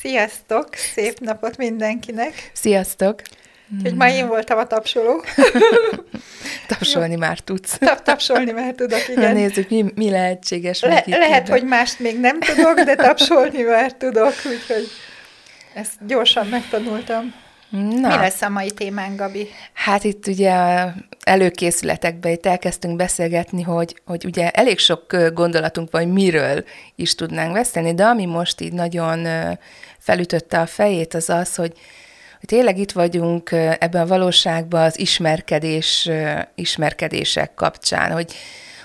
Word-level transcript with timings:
Sziasztok! 0.00 0.74
Szép 0.74 1.18
napot 1.18 1.56
mindenkinek! 1.56 2.50
Sziasztok! 2.52 3.22
Úgyhogy 3.76 3.94
ma 3.94 4.08
én 4.08 4.28
voltam 4.28 4.58
a 4.58 4.66
tapsoló. 4.66 5.24
Tapsolni 6.68 7.16
már 7.16 7.38
tudsz. 7.38 7.78
Tap, 7.78 8.02
tapsolni 8.02 8.50
már 8.50 8.72
tudok, 8.72 9.08
igen. 9.08 9.22
Na 9.22 9.32
nézzük, 9.32 9.68
mi, 9.68 9.84
mi 9.94 10.10
lehetséges. 10.10 10.80
Le, 10.80 11.04
lehet, 11.06 11.48
hogy 11.48 11.64
mást 11.64 11.98
még 11.98 12.20
nem 12.20 12.40
tudok, 12.40 12.80
de 12.80 12.94
tapsolni 12.94 13.62
már 13.62 13.92
tudok, 13.92 14.34
úgyhogy 14.44 14.88
ezt 15.74 16.06
gyorsan 16.06 16.46
megtanultam. 16.46 17.34
Na. 17.70 18.08
Mi 18.08 18.14
lesz 18.14 18.42
a 18.42 18.48
mai 18.48 18.70
témánk, 18.70 19.18
Gabi? 19.18 19.48
Hát 19.72 20.04
itt 20.04 20.26
ugye 20.26 20.84
előkészületekben 21.24 22.32
itt 22.32 22.46
elkezdtünk 22.46 22.96
beszélgetni, 22.96 23.62
hogy, 23.62 24.00
hogy 24.04 24.24
ugye 24.24 24.50
elég 24.50 24.78
sok 24.78 25.16
gondolatunk 25.32 25.90
van, 25.90 26.02
hogy 26.02 26.12
miről 26.12 26.64
is 26.94 27.14
tudnánk 27.14 27.52
beszélni, 27.52 27.94
de 27.94 28.04
ami 28.04 28.26
most 28.26 28.60
így 28.60 28.72
nagyon 28.72 29.26
felütötte 29.98 30.60
a 30.60 30.66
fejét, 30.66 31.14
az 31.14 31.28
az, 31.28 31.54
hogy, 31.54 31.72
hogy 32.38 32.48
tényleg 32.48 32.78
itt 32.78 32.92
vagyunk 32.92 33.52
ebben 33.52 34.02
a 34.02 34.06
valóságban 34.06 34.82
az 34.82 34.98
ismerkedés, 34.98 36.10
ismerkedések 36.54 37.54
kapcsán, 37.54 38.12
hogy, 38.12 38.34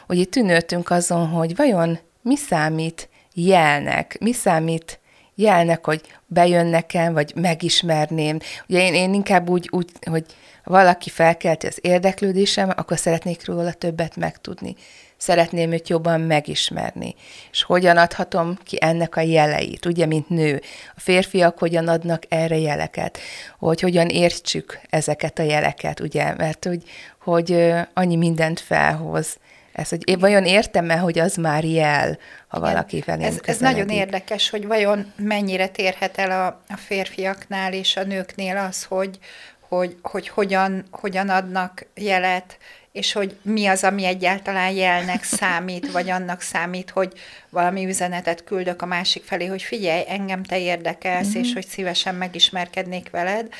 hogy 0.07 0.17
itt 0.17 0.31
tűnődtünk 0.31 0.89
azon, 0.89 1.27
hogy 1.27 1.55
vajon 1.55 1.99
mi 2.21 2.35
számít 2.35 3.09
jelnek, 3.33 4.17
mi 4.19 4.33
számít 4.33 4.99
jelnek, 5.35 5.85
hogy 5.85 6.01
bejön 6.27 6.65
nekem, 6.65 7.13
vagy 7.13 7.31
megismerném. 7.35 8.39
Ugye 8.67 8.79
én, 8.79 8.93
én 8.93 9.13
inkább 9.13 9.49
úgy, 9.49 9.69
úgy, 9.71 9.89
hogy 10.09 10.25
valaki 10.63 11.09
felkelti 11.09 11.67
az 11.67 11.79
érdeklődésem, 11.81 12.69
akkor 12.75 12.97
szeretnék 12.97 13.45
róla 13.45 13.71
többet 13.73 14.15
megtudni. 14.15 14.75
Szeretném 15.17 15.71
őt 15.71 15.89
jobban 15.89 16.21
megismerni. 16.21 17.15
És 17.51 17.63
hogyan 17.63 17.97
adhatom 17.97 18.57
ki 18.63 18.77
ennek 18.81 19.15
a 19.15 19.21
jeleit, 19.21 19.85
ugye, 19.85 20.05
mint 20.05 20.29
nő. 20.29 20.61
A 20.95 20.99
férfiak 20.99 21.57
hogyan 21.57 21.87
adnak 21.87 22.23
erre 22.29 22.57
jeleket, 22.57 23.17
hogy 23.59 23.81
hogyan 23.81 24.07
értsük 24.07 24.79
ezeket 24.89 25.39
a 25.39 25.43
jeleket, 25.43 25.99
ugye, 25.99 26.33
mert 26.33 26.65
hogy, 26.65 26.83
hogy 27.19 27.73
annyi 27.93 28.15
mindent 28.15 28.59
felhoz 28.59 29.37
ez, 29.75 29.89
hogy 29.89 30.09
én 30.09 30.19
vajon 30.19 30.45
értem-e, 30.45 30.97
hogy 30.97 31.19
az 31.19 31.35
már 31.35 31.63
jel, 31.63 32.17
ha 32.47 32.57
Igen. 32.57 32.69
valaki 32.69 33.03
velem 33.05 33.21
ez, 33.21 33.39
ez 33.43 33.57
nagyon 33.57 33.89
érdekes, 33.89 34.49
hogy 34.49 34.67
vajon 34.67 35.13
mennyire 35.15 35.67
térhet 35.67 36.17
el 36.17 36.31
a, 36.31 36.45
a 36.73 36.77
férfiaknál 36.77 37.73
és 37.73 37.95
a 37.97 38.03
nőknél 38.03 38.57
az, 38.57 38.83
hogy, 38.83 39.19
hogy, 39.59 39.97
hogy 40.01 40.27
hogyan, 40.27 40.85
hogyan 40.91 41.29
adnak 41.29 41.85
jelet, 41.95 42.57
és 42.91 43.13
hogy 43.13 43.35
mi 43.41 43.65
az, 43.65 43.83
ami 43.83 44.05
egyáltalán 44.05 44.71
jelnek 44.71 45.23
számít, 45.39 45.91
vagy 45.91 46.09
annak 46.09 46.41
számít, 46.41 46.89
hogy 46.89 47.13
valami 47.49 47.85
üzenetet 47.85 48.43
küldök 48.43 48.81
a 48.81 48.85
másik 48.85 49.23
felé, 49.23 49.45
hogy 49.45 49.61
figyelj, 49.61 50.03
engem 50.07 50.43
te 50.43 50.59
érdekelsz, 50.59 51.27
mm-hmm. 51.27 51.39
és 51.39 51.53
hogy 51.53 51.67
szívesen 51.67 52.15
megismerkednék 52.15 53.09
veled. 53.09 53.53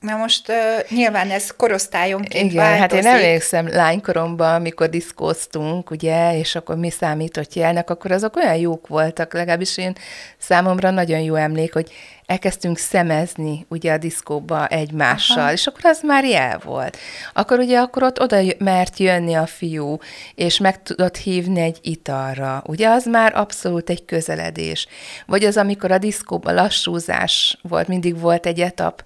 Na 0.00 0.16
most 0.16 0.48
uh, 0.48 0.56
nyilván 0.90 1.30
ez 1.30 1.50
korosztályonként 1.56 2.50
Igen, 2.52 2.64
változik. 2.64 2.80
hát 2.80 2.92
én 2.92 3.06
emlékszem 3.06 3.68
lánykoromban, 3.68 4.54
amikor 4.54 4.88
diszkóztunk, 4.88 5.90
ugye, 5.90 6.38
és 6.38 6.54
akkor 6.54 6.76
mi 6.76 6.90
számított 6.90 7.54
jelnek, 7.54 7.90
akkor 7.90 8.12
azok 8.12 8.36
olyan 8.36 8.56
jók 8.56 8.86
voltak, 8.86 9.32
legalábbis 9.32 9.78
én 9.78 9.92
számomra 10.38 10.90
nagyon 10.90 11.20
jó 11.20 11.34
emlék, 11.34 11.72
hogy 11.72 11.92
elkezdtünk 12.26 12.78
szemezni 12.78 13.66
ugye 13.68 13.92
a 13.92 13.98
diszkóba 13.98 14.66
egymással, 14.66 15.42
Aha. 15.42 15.52
és 15.52 15.66
akkor 15.66 15.84
az 15.84 16.00
már 16.02 16.24
jel 16.24 16.60
volt. 16.64 16.96
Akkor 17.32 17.58
ugye 17.58 17.78
akkor 17.78 18.02
ott 18.02 18.20
oda 18.20 18.40
mert 18.58 18.98
jönni 18.98 19.34
a 19.34 19.46
fiú, 19.46 19.98
és 20.34 20.58
meg 20.58 20.82
tudott 20.82 21.16
hívni 21.16 21.60
egy 21.60 21.78
italra. 21.82 22.62
Ugye 22.66 22.88
az 22.88 23.04
már 23.04 23.36
abszolút 23.36 23.90
egy 23.90 24.04
közeledés. 24.04 24.86
Vagy 25.26 25.44
az, 25.44 25.56
amikor 25.56 25.90
a 25.90 25.98
diszkóban 25.98 26.54
lassúzás 26.54 27.58
volt, 27.62 27.88
mindig 27.88 28.20
volt 28.20 28.46
egy 28.46 28.60
etap, 28.60 29.04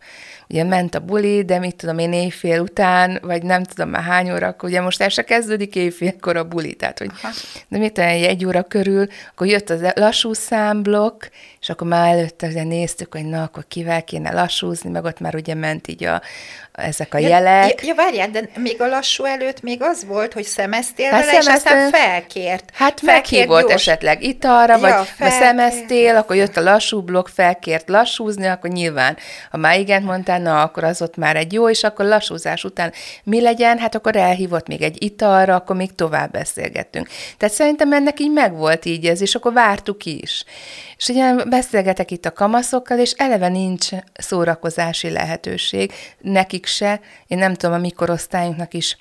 ugye 0.53 0.65
ment 0.65 0.95
a 0.95 1.01
buli, 1.01 1.45
de 1.45 1.59
mit 1.59 1.77
tudom 1.77 1.99
én 1.99 2.13
éjfél 2.13 2.61
után, 2.61 3.19
vagy 3.23 3.43
nem 3.43 3.63
tudom 3.63 3.91
már 3.91 4.03
hány 4.03 4.33
óra, 4.33 4.47
akkor 4.47 4.69
ugye 4.69 4.81
most 4.81 5.01
el 5.01 5.09
se 5.09 5.23
kezdődik 5.23 5.75
éjfélkor 5.75 6.37
a 6.37 6.45
buli, 6.45 6.75
tehát 6.75 6.99
hogy 6.99 7.11
Aha. 7.23 7.33
de 7.69 7.79
mit 7.79 7.93
tudom, 7.93 8.11
egy 8.11 8.45
óra 8.45 8.63
körül, 8.63 9.07
akkor 9.31 9.47
jött 9.47 9.71
az 9.71 9.93
lassú 9.95 10.33
számblokk, 10.33 11.25
és 11.61 11.69
akkor 11.69 11.87
már 11.87 12.17
előtte 12.17 12.47
ugye 12.47 12.65
néztük, 12.65 13.13
hogy 13.13 13.25
na, 13.25 13.43
akkor 13.43 13.65
kivel 13.69 14.05
kéne 14.05 14.33
lassúzni, 14.33 14.91
meg 14.91 15.05
ott 15.05 15.21
már 15.21 15.35
ugye 15.35 15.55
ment 15.55 15.89
így 15.89 16.05
a, 16.05 16.23
ezek 16.72 17.15
a 17.15 17.19
ja, 17.19 17.28
jelek. 17.28 17.81
Ja, 17.81 17.87
ja, 17.87 17.94
várjál, 17.94 18.31
de 18.31 18.49
még 18.56 18.81
a 18.81 18.87
lassú 18.87 19.25
előtt 19.25 19.62
még 19.62 19.83
az 19.83 20.05
volt, 20.05 20.33
hogy 20.33 20.44
szemeztél 20.44 21.10
hát 21.10 21.21
vele, 21.25 21.41
szemeztél, 21.41 21.55
és 21.55 21.56
aztán 21.56 21.91
felkért. 21.91 22.71
Hát 22.72 23.03
meghívott 23.03 23.71
esetleg 23.71 24.22
italra, 24.22 24.72
ja, 24.72 24.81
vagy 24.81 25.06
felkért. 25.06 25.43
szemeztél, 25.43 26.16
akkor 26.16 26.37
jött 26.37 26.56
a 26.56 26.60
lassú 26.60 27.03
blokk, 27.03 27.28
felkért 27.28 27.88
lassúzni, 27.88 28.47
akkor 28.47 28.71
nyilván, 28.71 29.16
ha 29.50 29.56
már 29.56 29.78
igent 29.78 30.05
mondtál, 30.05 30.41
na, 30.41 30.62
akkor 30.62 30.84
az 30.84 31.03
ott 31.03 31.16
már 31.16 31.37
egy 31.37 31.53
jó, 31.53 31.69
és 31.69 31.83
akkor 31.83 32.05
lassúzás 32.05 32.65
után 32.65 32.93
mi 33.25 33.41
legyen, 33.41 33.78
hát 33.78 33.94
akkor 33.94 34.16
elhívott 34.16 34.66
még 34.66 34.83
egy 34.83 35.03
italra, 35.03 35.54
akkor 35.54 35.77
még 35.77 35.94
tovább 35.94 36.31
beszélgettünk. 36.31 37.09
Tehát 37.39 37.54
szerintem 37.54 37.93
ennek 37.93 38.21
így 38.21 38.33
megvolt 38.33 38.84
így 38.84 39.06
ez, 39.06 39.21
és 39.21 39.34
akkor 39.34 39.53
vártuk 39.53 40.04
is. 40.04 40.44
És 41.03 41.09
ugye 41.09 41.34
beszélgetek 41.34 42.10
itt 42.10 42.27
a 42.27 42.33
kamaszokkal, 42.33 42.99
és 42.99 43.12
eleve 43.16 43.49
nincs 43.49 43.89
szórakozási 44.15 45.10
lehetőség, 45.10 45.93
nekik 46.21 46.62
se. 46.67 47.00
Én 47.27 47.39
nem 47.39 47.55
tudom, 47.55 47.75
a 47.75 47.78
mi 47.78 47.91
korosztályunknak 47.91 48.75
is 48.75 48.97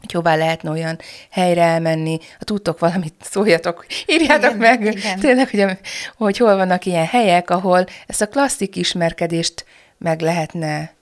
hogy 0.00 0.12
hová 0.12 0.36
lehetne 0.36 0.70
olyan 0.70 0.98
helyre 1.30 1.62
elmenni, 1.62 2.18
ha 2.38 2.44
tudtok 2.44 2.78
valamit, 2.78 3.14
szóljatok, 3.20 3.86
írjátok 4.06 4.54
igen, 4.54 4.56
meg, 4.56 4.84
igen. 4.84 5.18
tényleg, 5.20 5.50
hogy, 5.50 5.78
hogy 6.16 6.36
hol 6.36 6.56
vannak 6.56 6.84
ilyen 6.84 7.06
helyek, 7.06 7.50
ahol 7.50 7.86
ezt 8.06 8.20
a 8.20 8.28
klasszik 8.28 8.76
ismerkedést 8.76 9.64
meg 9.98 10.20
lehetne 10.20 10.92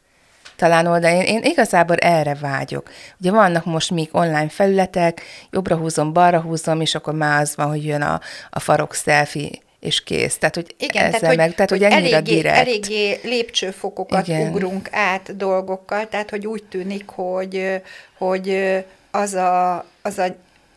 talán 0.57 0.87
oldani. 0.87 1.17
Én, 1.17 1.25
én 1.25 1.43
igazából 1.43 1.97
erre 1.97 2.35
vágyok. 2.35 2.91
Ugye 3.21 3.31
vannak 3.31 3.65
most 3.65 3.91
még 3.91 4.09
online 4.13 4.49
felületek, 4.49 5.23
jobbra 5.51 5.77
húzom, 5.77 6.13
balra 6.13 6.41
húzom, 6.41 6.81
és 6.81 6.95
akkor 6.95 7.15
már 7.15 7.41
az 7.41 7.57
van, 7.57 7.69
hogy 7.69 7.85
jön 7.85 8.03
a, 8.03 8.21
a 8.51 8.61
farok 8.61 8.95
selfie 8.95 9.51
és 9.87 10.03
kész. 10.03 10.39
Tehát, 10.39 10.55
hogy 10.55 10.75
Igen, 10.79 11.05
ezzel 11.05 11.21
tehát, 11.21 11.37
meg, 11.37 11.55
tehát, 11.55 11.71
hogy, 11.71 11.83
hogy 11.83 11.93
eléggé, 11.93 12.35
direkt. 12.35 12.57
eléggé 12.57 13.21
lépcsőfokokat 13.23 14.29
Igen. 14.29 14.49
ugrunk 14.49 14.89
át 14.93 15.37
dolgokkal, 15.37 16.09
tehát, 16.09 16.31
hogy 16.31 16.47
úgy 16.47 16.65
tűnik, 16.65 17.09
hogy, 17.09 17.83
hogy 18.19 18.75
az 19.11 19.35
a, 19.35 19.85
az 20.03 20.19
a 20.19 20.27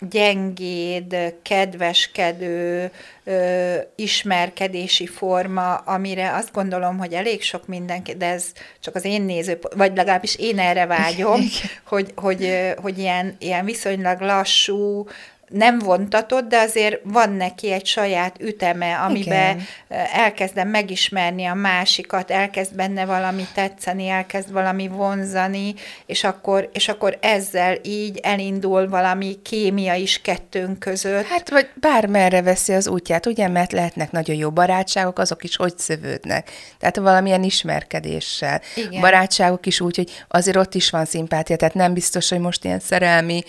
gyengéd, 0.10 1.36
kedveskedő, 1.42 2.92
ö, 3.24 3.76
ismerkedési 3.96 5.08
forma, 5.08 5.76
amire 5.76 6.36
azt 6.36 6.52
gondolom, 6.52 6.98
hogy 6.98 7.14
elég 7.14 7.42
sok 7.42 7.68
mindenki, 7.68 8.16
de 8.16 8.26
ez 8.26 8.46
csak 8.80 8.96
az 8.96 9.06
én 9.06 9.22
néző, 9.22 9.60
vagy 9.76 9.96
legalábbis 9.96 10.36
én 10.36 10.60
erre 10.60 10.86
vágyom, 10.86 11.42
hogy, 11.84 12.12
hogy, 12.16 12.74
hogy 12.82 12.98
ilyen, 12.98 13.36
ilyen 13.40 13.66
viszonylag 13.66 14.20
lassú, 14.22 15.08
nem 15.50 15.80
vontatott, 15.80 16.48
de 16.48 16.58
azért 16.58 17.00
van 17.04 17.32
neki 17.32 17.72
egy 17.72 17.86
saját 17.86 18.36
üteme, 18.40 18.96
amiben 18.96 19.56
Igen. 19.56 20.06
elkezdem 20.14 20.68
megismerni 20.68 21.46
a 21.46 21.54
másikat, 21.54 22.32
elkezd 22.32 22.76
benne 22.76 23.06
valami 23.06 23.48
tetszeni, 23.54 24.08
elkezd 24.08 24.52
valami 24.52 24.88
vonzani, 24.88 25.74
és 26.06 26.24
akkor, 26.24 26.70
és 26.74 26.88
akkor 26.88 27.18
ezzel 27.22 27.78
így 27.84 28.18
elindul 28.18 28.90
valami 28.90 29.42
kémia 29.44 29.94
is 29.94 30.22
kettőnk 30.22 30.80
között. 30.80 31.26
Hát, 31.26 31.50
vagy 31.50 31.70
bármerre 31.76 32.42
veszi 32.42 32.74
az 32.74 32.88
útját, 32.88 33.26
ugye, 33.26 33.48
mert 33.48 33.72
lehetnek 33.72 34.12
nagyon 34.12 34.36
jó 34.36 34.50
barátságok, 34.52 35.20
azok 35.20 35.44
is 35.44 35.56
hogy 35.56 35.78
szövődnek. 35.78 36.52
Tehát 36.80 36.98
valamilyen 36.98 37.44
ismerkedéssel. 37.44 38.62
Igen. 38.76 39.02
Barátságok 39.02 39.66
is 39.66 39.82
úgy, 39.82 39.96
hogy 39.96 40.24
azért 40.28 40.58
ott 40.58 40.76
is 40.76 40.90
van 40.90 41.06
szimpátia, 41.06 41.56
tehát 41.56 41.74
nem 41.74 41.94
biztos, 41.94 42.30
hogy 42.30 42.40
most 42.40 42.66
ilyen 42.66 42.80
szerelmi 42.80 43.44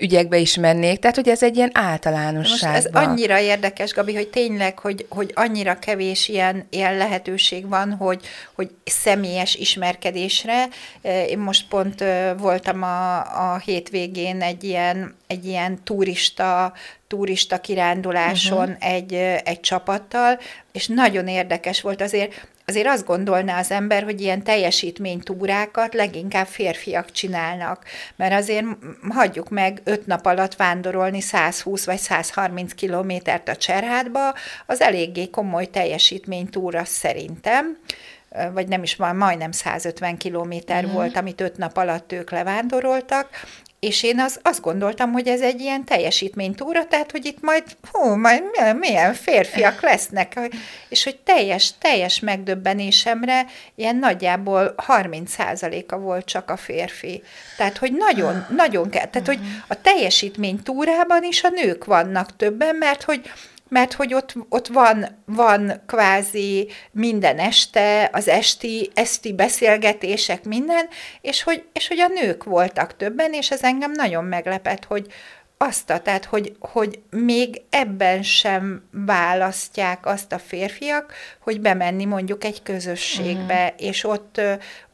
ügyekbe 0.00 0.36
is 0.36 0.56
mennék. 0.56 0.98
Tehát, 0.98 1.16
hogy 1.16 1.25
hogy 1.26 1.34
ez 1.34 1.42
egy 1.42 1.56
ilyen 1.56 1.70
általánosság. 1.72 2.74
Ez 2.74 2.86
annyira 2.92 3.40
érdekes, 3.40 3.92
Gabi, 3.92 4.14
hogy 4.14 4.28
tényleg, 4.28 4.78
hogy, 4.78 5.06
hogy 5.08 5.30
annyira 5.34 5.78
kevés 5.78 6.28
ilyen, 6.28 6.66
ilyen 6.70 6.96
lehetőség 6.96 7.68
van, 7.68 7.92
hogy, 7.92 8.26
hogy 8.54 8.70
személyes 8.84 9.54
ismerkedésre. 9.54 10.68
Én 11.28 11.38
most 11.38 11.68
pont 11.68 12.04
voltam 12.38 12.82
a, 12.82 13.16
a 13.52 13.58
hétvégén 13.58 14.42
egy 14.42 14.64
ilyen, 14.64 15.14
egy 15.26 15.46
ilyen 15.46 15.82
turista 15.84 16.72
turista 17.08 17.60
kiránduláson 17.60 18.68
uh-huh. 18.68 18.92
egy, 18.92 19.14
egy 19.44 19.60
csapattal, 19.60 20.38
és 20.72 20.86
nagyon 20.86 21.28
érdekes 21.28 21.80
volt 21.80 22.00
azért, 22.00 22.48
azért 22.68 22.86
azt 22.86 23.06
gondolná 23.06 23.58
az 23.58 23.70
ember, 23.70 24.02
hogy 24.02 24.20
ilyen 24.20 24.42
teljesítménytúrákat 24.42 25.94
leginkább 25.94 26.46
férfiak 26.46 27.10
csinálnak, 27.10 27.84
mert 28.16 28.32
azért 28.34 28.66
hagyjuk 29.08 29.48
meg 29.48 29.80
öt 29.84 30.06
nap 30.06 30.26
alatt 30.26 30.54
vándorolni 30.54 31.20
120 31.20 31.84
vagy 31.84 31.98
130 31.98 32.72
kilométert 32.72 33.48
a 33.48 33.56
Cserhátba, 33.56 34.34
az 34.66 34.80
eléggé 34.80 35.30
komoly 35.30 35.66
teljesítménytúra 35.66 36.84
szerintem. 36.84 37.78
Vagy 38.52 38.68
nem 38.68 38.82
is 38.82 38.96
van, 38.96 39.16
majdnem 39.16 39.52
150 39.52 40.16
kilométer 40.16 40.86
mm. 40.86 40.92
volt, 40.92 41.16
amit 41.16 41.40
öt 41.40 41.56
nap 41.56 41.76
alatt 41.76 42.12
ők 42.12 42.30
levándoroltak, 42.30 43.28
és 43.80 44.02
én 44.02 44.20
az, 44.20 44.38
azt 44.42 44.60
gondoltam, 44.60 45.12
hogy 45.12 45.28
ez 45.28 45.40
egy 45.40 45.60
ilyen 45.60 45.84
teljesítménytúra, 45.84 46.86
tehát, 46.86 47.10
hogy 47.10 47.26
itt 47.26 47.40
majd, 47.40 47.64
hú, 47.92 48.14
majd 48.14 48.42
milyen, 48.78 49.14
férfiak 49.14 49.82
lesznek, 49.82 50.40
és 50.88 51.04
hogy 51.04 51.16
teljes, 51.16 51.72
teljes 51.78 52.20
megdöbbenésemre 52.20 53.46
ilyen 53.74 53.96
nagyjából 53.96 54.74
30%-a 54.86 55.96
volt 55.96 56.24
csak 56.24 56.50
a 56.50 56.56
férfi. 56.56 57.22
Tehát, 57.56 57.78
hogy 57.78 57.92
nagyon, 57.92 58.46
nagyon 58.56 58.90
kell, 58.90 59.06
tehát, 59.06 59.26
hogy 59.26 59.40
a 59.66 59.80
teljesítménytúrában 59.80 61.22
is 61.22 61.42
a 61.42 61.48
nők 61.48 61.84
vannak 61.84 62.36
többen, 62.36 62.74
mert 62.74 63.02
hogy 63.02 63.30
mert 63.68 63.92
hogy 63.92 64.14
ott, 64.14 64.34
ott 64.48 64.66
van, 64.66 65.22
van 65.24 65.82
kvázi 65.86 66.68
minden 66.90 67.38
este, 67.38 68.10
az 68.12 68.28
esti, 68.28 68.90
esti 68.94 69.32
beszélgetések, 69.32 70.44
minden, 70.44 70.88
és 71.20 71.42
hogy, 71.42 71.64
és 71.72 71.88
hogy 71.88 72.00
a 72.00 72.08
nők 72.08 72.44
voltak 72.44 72.96
többen, 72.96 73.32
és 73.32 73.50
ez 73.50 73.62
engem 73.62 73.92
nagyon 73.92 74.24
meglepett, 74.24 74.84
hogy 74.84 75.06
azt 75.58 75.90
a, 75.90 76.00
tehát, 76.00 76.24
hogy, 76.24 76.56
hogy 76.58 77.00
még 77.10 77.62
ebben 77.70 78.22
sem 78.22 78.88
választják 78.90 80.06
azt 80.06 80.32
a 80.32 80.38
férfiak, 80.38 81.12
hogy 81.40 81.60
bemenni 81.60 82.04
mondjuk 82.04 82.44
egy 82.44 82.62
közösségbe, 82.62 83.64
mm. 83.64 83.86
és 83.86 84.04
ott, 84.04 84.40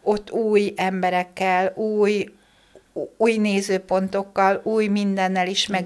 ott 0.03 0.31
új 0.31 0.73
emberekkel, 0.77 1.73
új, 1.75 2.29
új 3.17 3.37
nézőpontokkal, 3.37 4.61
új 4.65 4.87
mindennel 4.87 5.47
is 5.47 5.69
Igen. 5.69 5.81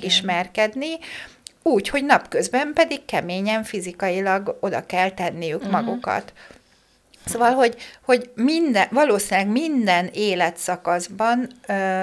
Úgy, 1.67 1.89
hogy 1.89 2.05
napközben 2.05 2.73
pedig 2.75 3.05
keményen 3.05 3.65
fizikailag 3.65 4.57
oda 4.61 4.87
kell 4.87 5.11
tenniük 5.11 5.63
uh-huh. 5.63 5.73
magukat. 5.73 6.33
Szóval, 7.25 7.53
hogy, 7.53 7.77
hogy 8.05 8.31
minden, 8.35 8.89
valószínűleg 8.91 9.51
minden 9.51 10.11
életszakaszban 10.13 11.49
ö, 11.67 12.03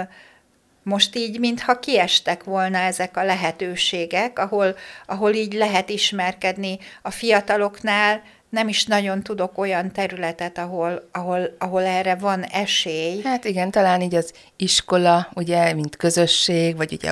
most 0.83 1.15
így, 1.15 1.39
mintha 1.39 1.79
kiestek 1.79 2.43
volna 2.43 2.77
ezek 2.77 3.17
a 3.17 3.23
lehetőségek, 3.23 4.39
ahol, 4.39 4.75
ahol 5.05 5.33
így 5.33 5.53
lehet 5.53 5.89
ismerkedni 5.89 6.77
a 7.01 7.11
fiataloknál, 7.11 8.21
nem 8.49 8.67
is 8.67 8.85
nagyon 8.85 9.23
tudok 9.23 9.57
olyan 9.57 9.91
területet, 9.91 10.57
ahol, 10.57 11.09
ahol, 11.11 11.55
ahol 11.57 11.83
erre 11.83 12.15
van 12.15 12.43
esély. 12.43 13.21
Hát 13.21 13.45
igen, 13.45 13.71
talán 13.71 14.01
így 14.01 14.15
az 14.15 14.33
iskola, 14.55 15.29
ugye, 15.33 15.73
mint 15.73 15.95
közösség, 15.95 16.75
vagy 16.75 16.93
ugye 16.93 17.11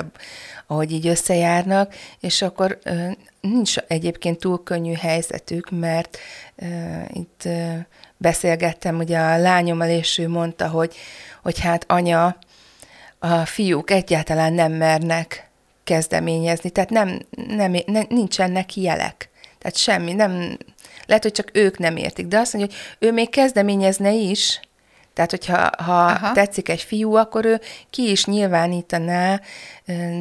ahogy 0.72 0.92
így 0.92 1.06
összejárnak, 1.06 1.94
és 2.20 2.42
akkor 2.42 2.78
nincs 3.40 3.78
egyébként 3.78 4.38
túl 4.38 4.62
könnyű 4.62 4.92
helyzetük, 4.92 5.70
mert 5.70 6.18
itt 7.08 7.48
beszélgettem 8.16 8.98
ugye 8.98 9.18
a 9.18 9.38
lányommal, 9.38 9.88
és 9.88 10.18
ő 10.18 10.28
mondta, 10.28 10.68
hogy, 10.68 10.94
hogy 11.42 11.60
hát 11.60 11.84
anya, 11.88 12.36
a 13.18 13.44
fiúk 13.44 13.90
egyáltalán 13.90 14.52
nem 14.52 14.72
mernek 14.72 15.50
kezdeményezni, 15.84 16.70
tehát 16.70 16.90
nem, 16.90 17.18
nem, 17.46 17.76
nem, 17.86 18.06
nincsenek 18.08 18.76
jelek. 18.76 19.30
Tehát 19.58 19.76
semmi, 19.76 20.12
nem, 20.12 20.58
lehet, 21.06 21.22
hogy 21.22 21.32
csak 21.32 21.50
ők 21.52 21.78
nem 21.78 21.96
értik, 21.96 22.26
de 22.26 22.38
azt 22.38 22.52
mondja, 22.52 22.76
hogy 22.76 23.08
ő 23.08 23.12
még 23.12 23.30
kezdeményezne 23.30 24.12
is, 24.12 24.60
tehát, 25.12 25.30
hogyha 25.30 25.70
ha 25.82 26.32
tetszik 26.32 26.68
egy 26.68 26.80
fiú, 26.80 27.14
akkor 27.14 27.44
ő 27.44 27.60
ki 27.90 28.10
is 28.10 28.24
nyilvánítaná, 28.24 29.40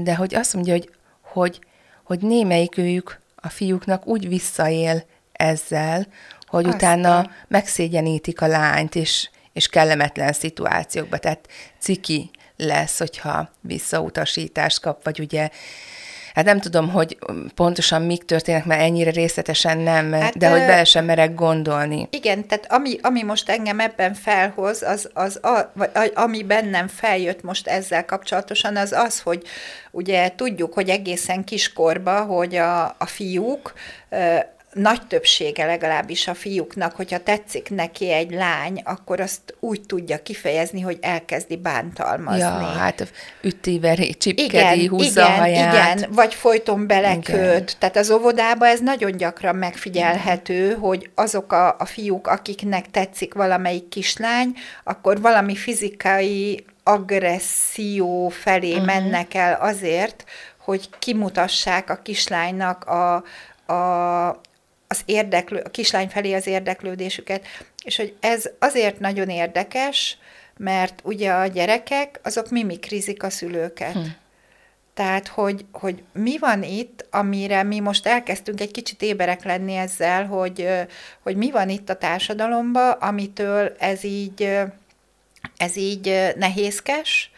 de 0.03 0.15
hogy 0.15 0.35
azt 0.35 0.53
mondja, 0.53 0.73
hogy, 0.73 0.89
hogy, 1.21 1.59
hogy 2.03 2.19
némelyik 2.19 2.77
őjük 2.77 3.19
a 3.35 3.49
fiúknak 3.49 4.07
úgy 4.07 4.27
visszaél 4.27 5.03
ezzel, 5.31 6.07
hogy 6.47 6.65
Aztán. 6.65 6.99
utána 6.99 7.31
megszégyenítik 7.47 8.41
a 8.41 8.47
lányt, 8.47 8.95
és, 8.95 9.29
és 9.53 9.67
kellemetlen 9.67 10.33
szituációkba, 10.33 11.17
tehát 11.17 11.47
ciki 11.79 12.29
lesz, 12.57 12.97
hogyha 12.97 13.49
visszautasítást 13.61 14.79
kap, 14.79 15.03
vagy 15.03 15.19
ugye 15.19 15.49
Hát 16.33 16.45
nem 16.45 16.59
tudom, 16.59 16.89
hogy 16.89 17.17
pontosan 17.55 18.01
mik 18.01 18.25
történnek, 18.25 18.65
mert 18.65 18.81
ennyire 18.81 19.11
részletesen 19.11 19.77
nem, 19.77 20.11
hát, 20.11 20.37
de 20.37 20.49
hogy 20.49 20.59
bele 20.59 20.83
sem 20.83 21.05
merek 21.05 21.35
gondolni. 21.35 22.07
Igen, 22.09 22.47
tehát 22.47 22.71
ami, 22.71 22.97
ami 23.01 23.23
most 23.23 23.49
engem 23.49 23.79
ebben 23.79 24.13
felhoz, 24.13 24.81
az, 24.83 25.09
az 25.13 25.39
a, 25.43 25.71
vagy, 25.73 26.11
ami 26.13 26.43
bennem 26.43 26.87
feljött 26.87 27.43
most 27.43 27.67
ezzel 27.67 28.05
kapcsolatosan, 28.05 28.75
az 28.75 28.91
az, 28.91 29.19
hogy 29.19 29.43
ugye 29.91 30.31
tudjuk, 30.35 30.73
hogy 30.73 30.89
egészen 30.89 31.43
kiskorba, 31.43 32.21
hogy 32.21 32.55
a, 32.55 32.83
a 32.85 33.05
fiúk 33.05 33.73
nagy 34.73 35.07
többsége 35.07 35.65
legalábbis 35.65 36.27
a 36.27 36.33
fiúknak, 36.33 36.95
hogyha 36.95 37.17
tetszik 37.17 37.69
neki 37.69 38.11
egy 38.11 38.31
lány, 38.31 38.81
akkor 38.85 39.19
azt 39.19 39.55
úgy 39.59 39.81
tudja 39.81 40.21
kifejezni, 40.21 40.81
hogy 40.81 40.97
elkezdi 41.01 41.55
bántalmazni. 41.55 42.39
Ja, 42.39 42.49
hát 42.49 43.11
üti, 43.41 43.79
veri, 43.79 44.13
csipkedi, 44.13 44.79
igen, 44.83 44.89
húzza 44.89 45.21
igen, 45.21 45.33
a 45.33 45.39
haját. 45.39 45.95
Igen, 45.95 46.11
vagy 46.11 46.33
folyton 46.33 46.87
beleköt. 46.87 47.75
Tehát 47.79 47.97
az 47.97 48.11
óvodában 48.11 48.67
ez 48.67 48.79
nagyon 48.79 49.17
gyakran 49.17 49.55
megfigyelhető, 49.55 50.65
igen. 50.65 50.79
hogy 50.79 51.09
azok 51.15 51.51
a, 51.53 51.75
a 51.79 51.85
fiúk, 51.85 52.27
akiknek 52.27 52.91
tetszik 52.91 53.33
valamelyik 53.33 53.87
kislány, 53.87 54.53
akkor 54.83 55.21
valami 55.21 55.55
fizikai 55.55 56.65
agresszió 56.83 58.29
felé 58.29 58.71
uh-huh. 58.71 58.85
mennek 58.85 59.33
el 59.33 59.57
azért, 59.61 60.23
hogy 60.57 60.89
kimutassák 60.99 61.89
a 61.89 61.95
kislánynak 61.95 62.83
a, 62.85 63.23
a, 63.73 64.41
az 64.91 65.01
érdeklő, 65.05 65.61
a 65.65 65.69
kislány 65.69 66.07
felé 66.07 66.33
az 66.33 66.47
érdeklődésüket, 66.47 67.45
és 67.83 67.95
hogy 67.95 68.15
ez 68.19 68.49
azért 68.59 68.99
nagyon 68.99 69.29
érdekes, 69.29 70.17
mert 70.57 71.01
ugye 71.03 71.31
a 71.31 71.47
gyerekek, 71.47 72.19
azok 72.23 72.49
mimikrizik 72.49 73.23
a 73.23 73.29
szülőket. 73.29 73.93
Hm. 73.93 73.99
Tehát, 74.93 75.27
hogy, 75.27 75.65
hogy 75.71 76.03
mi 76.13 76.37
van 76.37 76.63
itt, 76.63 77.05
amire 77.09 77.63
mi 77.63 77.79
most 77.79 78.07
elkezdtünk 78.07 78.61
egy 78.61 78.71
kicsit 78.71 79.01
éberek 79.01 79.43
lenni 79.43 79.75
ezzel, 79.75 80.25
hogy, 80.25 80.67
hogy 81.19 81.35
mi 81.35 81.51
van 81.51 81.69
itt 81.69 81.89
a 81.89 81.97
társadalomban, 81.97 82.91
amitől 82.91 83.75
ez 83.79 84.03
így, 84.03 84.59
ez 85.57 85.75
így 85.75 86.33
nehézkes, 86.37 87.31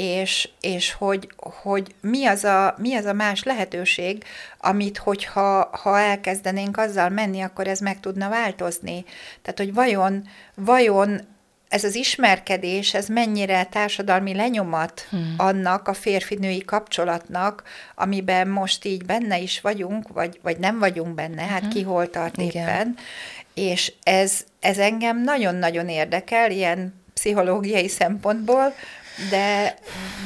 és, 0.00 0.48
és 0.60 0.92
hogy, 0.92 1.28
hogy 1.36 1.94
mi, 2.00 2.26
az 2.26 2.44
a, 2.44 2.74
mi 2.78 2.94
az 2.94 3.04
a 3.04 3.12
más 3.12 3.42
lehetőség, 3.42 4.24
amit 4.58 4.98
hogyha 4.98 5.70
ha 5.82 5.98
elkezdenénk 5.98 6.76
azzal 6.76 7.08
menni, 7.08 7.40
akkor 7.40 7.66
ez 7.66 7.80
meg 7.80 8.00
tudna 8.00 8.28
változni. 8.28 9.04
Tehát, 9.42 9.58
hogy 9.58 9.74
vajon, 9.74 10.28
vajon 10.54 11.20
ez 11.68 11.84
az 11.84 11.94
ismerkedés, 11.94 12.94
ez 12.94 13.06
mennyire 13.06 13.64
társadalmi 13.64 14.34
lenyomat 14.34 15.06
hmm. 15.10 15.34
annak 15.36 15.88
a 15.88 15.94
férfi-női 15.94 16.64
kapcsolatnak, 16.64 17.62
amiben 17.94 18.48
most 18.48 18.84
így 18.84 19.04
benne 19.04 19.38
is 19.38 19.60
vagyunk, 19.60 20.08
vagy, 20.08 20.38
vagy 20.42 20.58
nem 20.58 20.78
vagyunk 20.78 21.14
benne, 21.14 21.42
hát 21.42 21.60
hmm. 21.60 21.70
ki 21.70 21.82
hol 21.82 22.10
tart 22.10 22.36
Igen. 22.36 22.68
éppen. 22.68 22.94
És 23.54 23.92
ez, 24.02 24.40
ez 24.60 24.78
engem 24.78 25.22
nagyon-nagyon 25.22 25.88
érdekel, 25.88 26.50
ilyen 26.50 26.94
pszichológiai 27.14 27.88
szempontból, 27.88 28.74
de, 29.30 29.74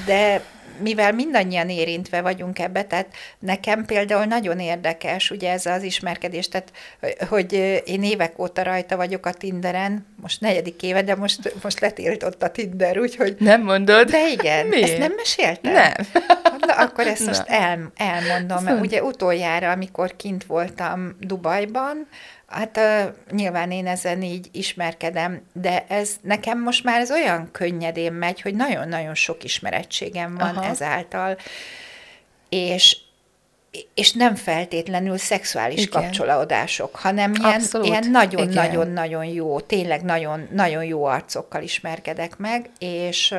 de 0.06 0.42
mivel 0.78 1.12
mindannyian 1.12 1.68
érintve 1.68 2.20
vagyunk 2.20 2.58
ebbe, 2.58 2.82
tehát 2.82 3.06
nekem 3.38 3.84
például 3.84 4.24
nagyon 4.24 4.60
érdekes, 4.60 5.30
ugye 5.30 5.50
ez 5.50 5.66
az 5.66 5.82
ismerkedés, 5.82 6.48
tehát 6.48 6.72
hogy 7.28 7.52
én 7.84 8.02
évek 8.02 8.38
óta 8.38 8.62
rajta 8.62 8.96
vagyok 8.96 9.26
a 9.26 9.32
Tinderen, 9.32 10.06
most 10.20 10.40
negyedik 10.40 10.82
éve, 10.82 11.02
de 11.02 11.14
most, 11.14 11.54
most 11.62 11.80
letiltott 11.80 12.42
a 12.42 12.50
Tinder, 12.50 12.98
úgyhogy... 12.98 13.36
Nem 13.38 13.62
mondod? 13.62 14.10
De 14.10 14.28
igen, 14.28 14.66
Miért? 14.66 14.88
ezt 14.88 14.98
nem 14.98 15.12
meséltem? 15.16 15.72
Nem. 15.72 15.92
Na, 16.66 16.74
akkor 16.74 17.06
ezt 17.06 17.20
Na. 17.20 17.26
most 17.26 17.42
el, 17.46 17.92
elmondom, 17.96 18.64
mert 18.64 18.80
ugye 18.80 19.02
utoljára, 19.02 19.70
amikor 19.70 20.16
kint 20.16 20.44
voltam 20.44 21.16
Dubajban, 21.20 22.08
Hát 22.46 22.76
uh, 22.78 23.14
nyilván 23.36 23.70
én 23.70 23.86
ezen 23.86 24.22
így 24.22 24.48
ismerkedem, 24.52 25.42
de 25.52 25.84
ez 25.88 26.10
nekem 26.22 26.62
most 26.62 26.84
már 26.84 27.00
ez 27.00 27.10
olyan 27.10 27.48
könnyedén 27.52 28.12
megy, 28.12 28.40
hogy 28.40 28.54
nagyon-nagyon 28.54 29.14
sok 29.14 29.44
ismerettségem 29.44 30.34
van 30.34 30.56
Aha. 30.56 30.64
ezáltal, 30.64 31.36
és 32.48 32.96
és 33.94 34.12
nem 34.12 34.34
feltétlenül 34.34 35.18
szexuális 35.18 35.82
Igen. 35.82 36.02
kapcsolódások, 36.02 36.96
hanem 36.96 37.34
ilyen, 37.34 37.62
ilyen 37.82 38.10
nagyon-nagyon-nagyon 38.10 39.24
jó, 39.24 39.60
tényleg 39.60 40.02
nagyon, 40.02 40.48
nagyon 40.52 40.84
jó 40.84 41.04
arcokkal 41.04 41.62
ismerkedek 41.62 42.36
meg, 42.36 42.70
és 42.78 43.34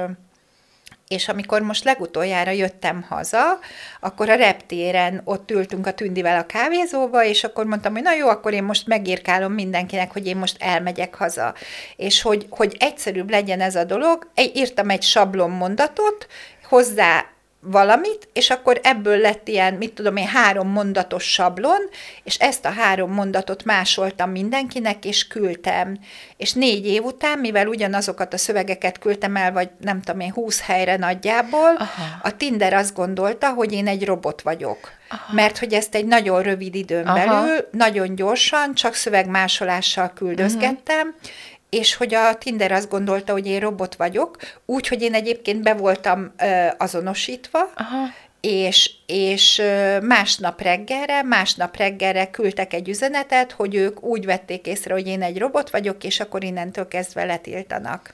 és 1.08 1.28
amikor 1.28 1.62
most 1.62 1.84
legutoljára 1.84 2.52
jöttem 2.52 3.06
haza, 3.10 3.60
akkor 4.00 4.30
a 4.30 4.36
reptéren 4.36 5.22
ott 5.24 5.52
ültünk 5.52 5.88
a 5.88 5.94
Tündivel 5.94 6.40
a 6.40 6.46
kávézóba, 6.46 7.24
és 7.24 7.44
akkor 7.44 7.66
mondtam, 7.66 7.94
hogy 7.94 8.02
na 8.02 8.14
jó, 8.14 8.28
akkor 8.28 8.54
én 8.54 8.64
most 8.64 8.88
megírkálom 8.88 9.54
mindenkinek, 9.54 10.12
hogy 10.12 10.28
én 10.28 10.38
most 10.38 10.58
elmegyek 10.60 11.16
haza. 11.16 11.54
És 11.96 12.22
hogy, 12.22 12.46
hogy 12.50 12.76
egyszerűbb 12.80 13.30
legyen 13.30 13.62
ez 13.62 13.76
a 13.76 13.84
dolog, 13.84 14.32
írtam 14.54 14.90
egy 14.90 15.04
sablon 15.04 15.50
mondatot, 15.50 16.28
hozzá 16.68 17.26
valamit, 17.66 18.28
és 18.34 18.50
akkor 18.50 18.80
ebből 18.84 19.18
lett 19.18 19.48
ilyen, 19.48 19.74
mit 19.74 19.94
tudom 19.94 20.16
én, 20.16 20.28
három 20.28 20.68
mondatos 20.68 21.24
sablon, 21.24 21.90
és 22.24 22.38
ezt 22.38 22.66
a 22.66 22.70
három 22.70 23.12
mondatot 23.12 23.64
másoltam 23.64 24.32
mindenkinek, 24.32 25.06
és 25.06 25.28
küldtem. 25.28 25.98
És 26.38 26.54
négy 26.54 26.86
év 26.86 27.04
után, 27.04 27.40
mivel 27.40 27.68
ugyanazokat 27.68 28.34
a 28.34 28.38
szövegeket 28.38 29.00
küldtem 29.00 29.36
el, 29.36 29.52
vagy 29.52 29.70
nem 29.80 30.02
tudom 30.02 30.20
én, 30.20 30.32
húsz 30.32 30.62
helyre 30.62 30.98
nagyjából, 30.98 31.76
Aha. 31.78 32.20
a 32.22 32.38
Tinder 32.38 32.74
azt 32.74 32.96
gondolta, 32.96 33.50
hogy 33.50 33.74
én 33.74 33.88
egy 33.88 34.06
robot 34.06 34.42
vagyok. 34.42 34.92
Aha. 35.10 35.34
Mert 35.34 35.58
hogy 35.58 35.74
ezt 35.74 35.96
egy 35.96 36.06
nagyon 36.06 36.42
rövid 36.42 36.76
időn 36.76 37.08
Aha. 37.08 37.26
belül, 37.26 37.68
nagyon 37.72 38.16
gyorsan, 38.16 38.74
csak 38.74 38.94
szövegmásolással 38.94 40.12
küldözgettem, 40.16 41.08
uh-huh 41.08 41.54
és 41.75 41.96
hogy 41.96 42.13
a 42.13 42.38
Tinder 42.38 42.72
azt 42.72 42.89
gondolta, 42.89 43.32
hogy 43.32 43.48
én 43.48 43.60
robot 43.60 43.96
vagyok, 43.96 44.38
úgy, 44.65 44.88
hogy 44.88 45.01
én 45.01 45.13
egyébként 45.13 45.62
be 45.62 45.74
voltam 45.74 46.34
ö, 46.38 46.67
azonosítva, 46.77 47.60
Aha. 47.75 48.05
és, 48.39 48.91
és 49.05 49.62
másnap 50.01 50.62
reggelre, 50.62 51.24
másnap 51.24 51.77
reggelre 51.77 52.29
küldtek 52.29 52.74
egy 52.74 52.89
üzenetet, 52.89 53.51
hogy 53.51 53.75
ők 53.75 54.03
úgy 54.03 54.25
vették 54.25 54.67
észre, 54.67 54.94
hogy 54.94 55.08
én 55.08 55.22
egy 55.22 55.38
robot 55.38 55.70
vagyok, 55.70 56.03
és 56.03 56.20
akkor 56.20 56.44
innentől 56.44 56.88
kezdve 56.88 57.25
letiltanak. 57.25 58.13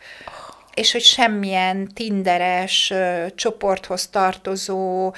és 0.73 0.91
hogy 0.91 1.01
semmilyen 1.01 1.87
tinderes, 1.93 2.93
csoporthoz 3.35 4.07
tartozó 4.07 5.13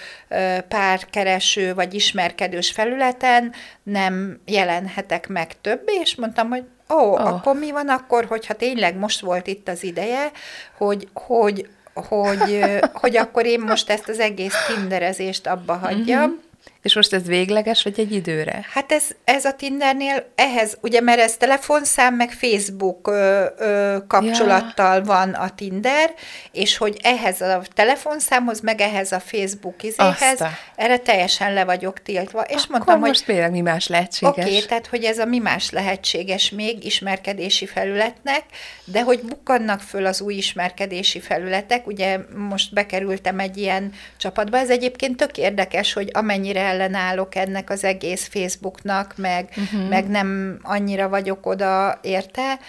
párkereső 0.68 1.74
vagy 1.74 1.94
ismerkedős 1.94 2.72
felületen 2.72 3.54
nem 3.84 4.42
jelenhetek 4.46 5.28
meg 5.28 5.62
többé, 5.62 5.94
és 6.02 6.16
mondtam, 6.16 6.50
hogy 6.50 6.64
Ó, 6.90 6.96
oh, 6.96 7.26
akkor 7.26 7.56
mi 7.56 7.72
van 7.72 7.90
akkor, 7.90 8.26
hogyha 8.26 8.54
tényleg 8.54 8.96
most 8.96 9.22
volt 9.22 9.48
itt 9.48 9.68
az 9.68 9.84
ideje, 9.84 10.32
hogy, 10.78 11.08
hogy, 11.14 11.68
hogy, 11.94 12.60
hogy 12.94 13.18
akkor 13.18 13.46
én 13.46 13.60
most 13.60 13.90
ezt 13.90 14.10
az 14.10 14.20
egész 14.20 14.56
tinderezést 14.68 15.48
abba 15.48 15.74
hagyjam, 15.74 16.24
uh-huh. 16.24 16.42
És 16.84 16.96
most 16.96 17.14
ez 17.14 17.26
végleges, 17.26 17.84
vagy 17.84 18.00
egy 18.00 18.12
időre? 18.12 18.66
Hát 18.72 18.92
ez, 18.92 19.04
ez 19.24 19.46
a 19.46 19.54
Tindernél 19.54 20.32
ehhez, 20.36 20.78
ugye 20.82 21.02
mert 21.02 21.20
ez 21.20 21.38
telefonszám, 21.38 22.16
meg 22.16 22.32
Facebook 22.32 23.08
ö, 23.08 23.46
ö, 23.58 23.98
kapcsolattal 24.08 24.96
ja. 24.96 25.04
van 25.04 25.34
a 25.34 25.50
Tinder, 25.56 26.14
és 26.52 26.78
hogy 26.78 27.00
ehhez 27.04 27.42
a 27.42 27.62
telefonszámhoz, 27.74 28.62
meg 28.62 28.82
ehhez 28.82 29.12
a 29.12 29.20
Facebook 29.20 29.84
izéhez, 29.84 30.22
Azta. 30.22 30.50
erre 30.76 30.98
teljesen 30.98 31.54
le 31.54 31.66
vagyok 31.66 32.02
tiltva. 32.02 32.42
És 32.42 32.56
Akkor 32.56 32.70
mondtam, 32.70 33.00
most 33.00 33.26
hogy... 33.26 33.52
mi 33.52 33.62
más 33.62 33.88
lehetséges? 33.88 34.34
Oké, 34.38 34.42
okay, 34.42 34.66
tehát 34.66 34.88
hogy 34.88 35.04
ez 35.04 35.20
a 35.20 35.26
mi 35.26 35.38
más 35.38 35.70
lehetséges 35.70 36.50
még 36.50 36.86
ismerkedési 36.86 37.66
felületnek, 37.66 38.44
de 38.86 39.02
hogy 39.02 39.22
bukannak 39.22 39.80
föl 39.82 40.06
az 40.06 40.22
új 40.22 40.34
ismerkedési 40.34 41.20
felületek, 41.20 41.88
ugye 41.88 42.20
most 42.36 42.74
bekerültem 42.74 43.40
egy 43.40 43.58
ilyen 43.58 43.92
csapatba, 44.18 44.58
ez 44.58 44.70
egyébként 44.70 45.18
tök 45.18 45.38
érdekes, 45.38 45.94
hogy 45.94 46.10
amennyire 46.14 46.72
ellenállok 46.74 47.36
ennek 47.36 47.70
az 47.70 47.84
egész 47.84 48.28
Facebooknak, 48.28 49.14
meg, 49.18 49.50
uh-huh. 49.58 49.90
meg 49.90 50.08
nem 50.08 50.60
annyira 50.62 51.10
vagyok 51.10 51.46
oda 51.46 52.00
érte. 52.02 52.60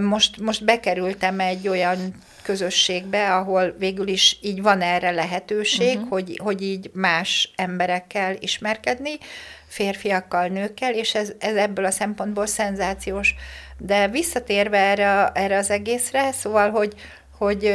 Most, 0.00 0.40
most 0.40 0.64
bekerültem 0.64 1.40
egy 1.40 1.68
olyan 1.68 2.14
közösségbe, 2.42 3.34
ahol 3.34 3.74
végül 3.78 4.08
is 4.08 4.38
így 4.42 4.62
van 4.62 4.80
erre 4.80 5.10
lehetőség, 5.10 5.94
uh-huh. 5.94 6.10
hogy, 6.10 6.40
hogy 6.42 6.62
így 6.62 6.90
más 6.92 7.52
emberekkel 7.56 8.36
ismerkedni, 8.38 9.18
férfiakkal, 9.66 10.46
nőkkel, 10.46 10.94
és 10.94 11.14
ez, 11.14 11.32
ez 11.38 11.56
ebből 11.56 11.84
a 11.84 11.90
szempontból 11.90 12.46
szenzációs. 12.46 13.34
De 13.78 14.08
visszatérve 14.08 14.78
erre, 14.78 15.30
erre 15.34 15.56
az 15.56 15.70
egészre, 15.70 16.32
szóval, 16.32 16.70
hogy, 16.70 16.94
hogy 17.38 17.74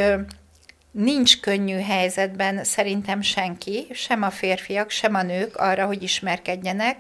nincs 0.92 1.40
könnyű 1.40 1.80
helyzetben 1.80 2.64
szerintem 2.64 3.22
senki, 3.22 3.88
sem 3.92 4.24
a 4.24 4.30
férfiak, 4.30 4.90
sem 4.90 5.16
a 5.16 5.22
nők 5.22 5.56
arra, 5.56 5.86
hogy 5.86 6.04
ismerkedjenek. 6.04 6.98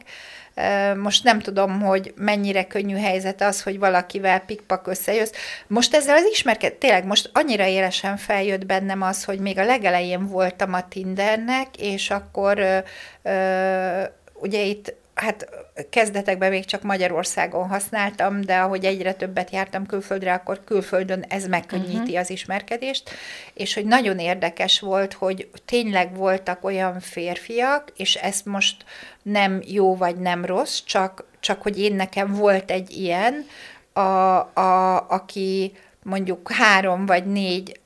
Most 0.97 1.23
nem 1.23 1.39
tudom, 1.39 1.81
hogy 1.81 2.13
mennyire 2.15 2.63
könnyű 2.63 2.95
helyzet 2.95 3.41
az, 3.41 3.63
hogy 3.63 3.79
valakivel 3.79 4.39
pikpak 4.39 4.87
összejössz. 4.87 5.31
Most 5.67 5.95
ezzel 5.95 6.15
az 6.15 6.25
ismerked, 6.31 6.73
tényleg 6.73 7.05
most 7.05 7.29
annyira 7.33 7.65
élesen 7.65 8.17
feljött 8.17 8.65
bennem 8.65 9.01
az, 9.01 9.23
hogy 9.23 9.39
még 9.39 9.57
a 9.57 9.65
legelején 9.65 10.27
voltam 10.27 10.73
a 10.73 10.87
Tindernek, 10.87 11.67
és 11.77 12.09
akkor 12.09 12.59
ö, 12.59 12.77
ö, 13.21 14.03
ugye 14.33 14.61
itt 14.61 14.93
hát 15.19 15.49
kezdetekben 15.89 16.49
még 16.49 16.65
csak 16.65 16.81
Magyarországon 16.81 17.67
használtam, 17.67 18.41
de 18.41 18.57
ahogy 18.57 18.85
egyre 18.85 19.13
többet 19.13 19.51
jártam 19.51 19.85
külföldre, 19.85 20.33
akkor 20.33 20.63
külföldön 20.63 21.25
ez 21.27 21.45
megkönnyíti 21.47 21.97
uh-huh. 21.97 22.19
az 22.19 22.29
ismerkedést, 22.29 23.09
és 23.53 23.73
hogy 23.73 23.85
nagyon 23.85 24.19
érdekes 24.19 24.79
volt, 24.79 25.13
hogy 25.13 25.49
tényleg 25.65 26.15
voltak 26.15 26.63
olyan 26.63 26.99
férfiak, 26.99 27.91
és 27.95 28.15
ezt 28.15 28.45
most 28.45 28.85
nem 29.23 29.61
jó 29.65 29.95
vagy 29.95 30.15
nem 30.15 30.45
rossz, 30.45 30.79
csak, 30.85 31.25
csak 31.39 31.61
hogy 31.61 31.79
én 31.79 31.95
nekem 31.95 32.33
volt 32.33 32.71
egy 32.71 32.91
ilyen, 32.91 33.45
a, 33.93 33.99
a, 34.59 35.05
aki 35.09 35.73
mondjuk 36.03 36.51
három 36.51 37.05
vagy 37.05 37.25
négy 37.25 37.79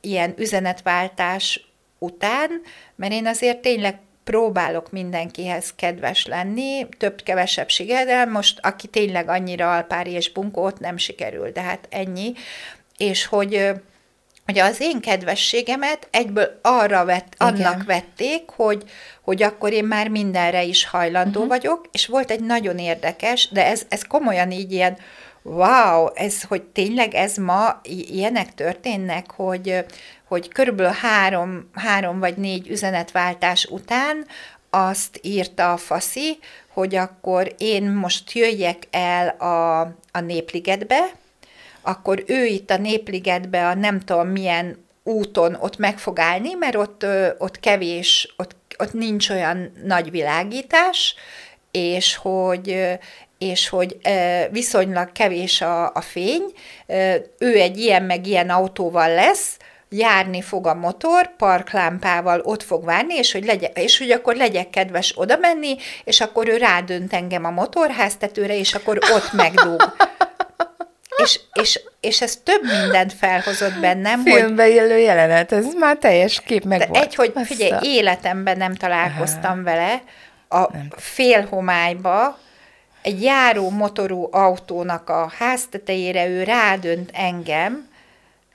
ilyen 0.00 0.34
üzenetváltás 0.36 1.68
után, 1.98 2.50
mert 2.96 3.12
én 3.12 3.26
azért 3.26 3.58
tényleg 3.58 3.98
próbálok 4.28 4.90
mindenkihez 4.90 5.72
kedves 5.76 6.26
lenni, 6.26 6.86
több-kevesebb 6.98 7.68
sikerrel, 7.68 8.26
most 8.26 8.58
aki 8.62 8.86
tényleg 8.86 9.28
annyira 9.28 9.72
alpári 9.72 10.10
és 10.10 10.32
bunkó, 10.32 10.64
ott 10.64 10.78
nem 10.78 10.96
sikerül, 10.96 11.50
de 11.50 11.60
hát 11.60 11.86
ennyi, 11.90 12.32
és 12.96 13.26
hogy 13.26 13.70
hogy 14.44 14.58
az 14.58 14.80
én 14.80 15.00
kedvességemet 15.00 16.08
egyből 16.10 16.58
arra 16.62 17.04
vett, 17.04 17.34
annak 17.36 17.58
Igen. 17.58 17.84
vették, 17.86 18.50
hogy, 18.50 18.82
hogy 19.22 19.42
akkor 19.42 19.72
én 19.72 19.84
már 19.84 20.08
mindenre 20.08 20.62
is 20.62 20.86
hajlandó 20.86 21.40
uh-huh. 21.40 21.48
vagyok, 21.48 21.88
és 21.92 22.06
volt 22.06 22.30
egy 22.30 22.44
nagyon 22.44 22.78
érdekes, 22.78 23.48
de 23.52 23.66
ez, 23.66 23.82
ez 23.88 24.02
komolyan 24.02 24.50
így 24.50 24.72
ilyen, 24.72 24.96
wow, 25.42 26.08
ez, 26.14 26.42
hogy 26.42 26.62
tényleg 26.62 27.14
ez 27.14 27.36
ma 27.36 27.80
ilyenek 27.82 28.54
történnek, 28.54 29.30
hogy, 29.30 29.84
hogy 30.28 30.48
körülbelül 30.48 30.92
három, 30.92 31.70
három 31.74 32.18
vagy 32.18 32.36
négy 32.36 32.68
üzenetváltás 32.68 33.64
után 33.64 34.26
azt 34.70 35.18
írta 35.22 35.72
a 35.72 35.76
faszi, 35.76 36.38
hogy 36.68 36.94
akkor 36.94 37.54
én 37.58 37.90
most 37.90 38.32
jöjjek 38.32 38.78
el 38.90 39.28
a, 39.28 39.80
a 40.12 40.20
Népligetbe, 40.20 41.10
akkor 41.80 42.24
ő 42.26 42.44
itt 42.44 42.70
a 42.70 42.76
Népligetbe 42.76 43.66
a 43.66 43.74
nem 43.74 44.00
tudom 44.00 44.28
milyen 44.28 44.86
úton 45.02 45.54
ott 45.60 45.76
meg 45.76 45.98
fog 45.98 46.18
állni, 46.18 46.54
mert 46.54 46.76
ott, 46.76 47.06
ott 47.38 47.60
kevés, 47.60 48.34
ott, 48.36 48.56
ott 48.78 48.92
nincs 48.92 49.30
olyan 49.30 49.72
nagy 49.84 50.10
világítás, 50.10 51.14
és 51.70 52.16
hogy 52.16 52.98
és 53.38 53.68
hogy 53.68 53.96
viszonylag 54.50 55.12
kevés 55.12 55.60
a, 55.60 55.92
a 55.94 56.00
fény, 56.00 56.42
ő 57.38 57.60
egy 57.60 57.78
ilyen 57.78 58.02
meg 58.02 58.26
ilyen 58.26 58.50
autóval 58.50 59.14
lesz, 59.14 59.56
járni 59.90 60.42
fog 60.42 60.66
a 60.66 60.74
motor, 60.74 61.36
parklámpával 61.36 62.40
ott 62.40 62.62
fog 62.62 62.84
várni, 62.84 63.14
és 63.14 63.32
hogy, 63.32 63.44
legye, 63.44 63.68
és 63.74 63.98
hogy 63.98 64.10
akkor 64.10 64.36
legyek 64.36 64.70
kedves 64.70 65.12
oda 65.16 65.36
menni, 65.36 65.76
és 66.04 66.20
akkor 66.20 66.48
ő 66.48 66.56
rádönt 66.56 67.12
engem 67.12 67.44
a 67.44 67.50
motorháztetőre, 67.50 68.56
és 68.56 68.74
akkor 68.74 68.98
ott 69.12 69.32
megdug. 69.32 69.82
és, 71.22 71.40
és, 71.52 71.80
és 72.00 72.20
ez 72.20 72.36
több 72.36 72.62
mindent 72.62 73.12
felhozott 73.12 73.80
bennem. 73.80 74.22
Filmbe 74.22 74.62
hogy, 74.62 74.72
élő 74.72 74.98
jelenet, 74.98 75.52
ez 75.52 75.74
már 75.74 75.96
teljes 75.96 76.40
kép 76.40 76.64
meg 76.64 76.88
volt. 76.88 77.04
Egy, 77.04 77.14
hogy 77.14 77.32
figyelj, 77.44 77.70
a... 77.70 77.80
életemben 77.82 78.56
nem 78.56 78.74
találkoztam 78.74 79.52
Aha. 79.52 79.62
vele, 79.62 80.02
a 80.48 80.70
félhomályba, 80.96 82.38
egy 83.02 83.22
járó 83.22 83.70
motorú 83.70 84.28
autónak 84.30 85.08
a 85.08 85.32
háztetejére 85.38 86.26
ő 86.26 86.42
rádönt 86.42 87.10
engem, 87.12 87.87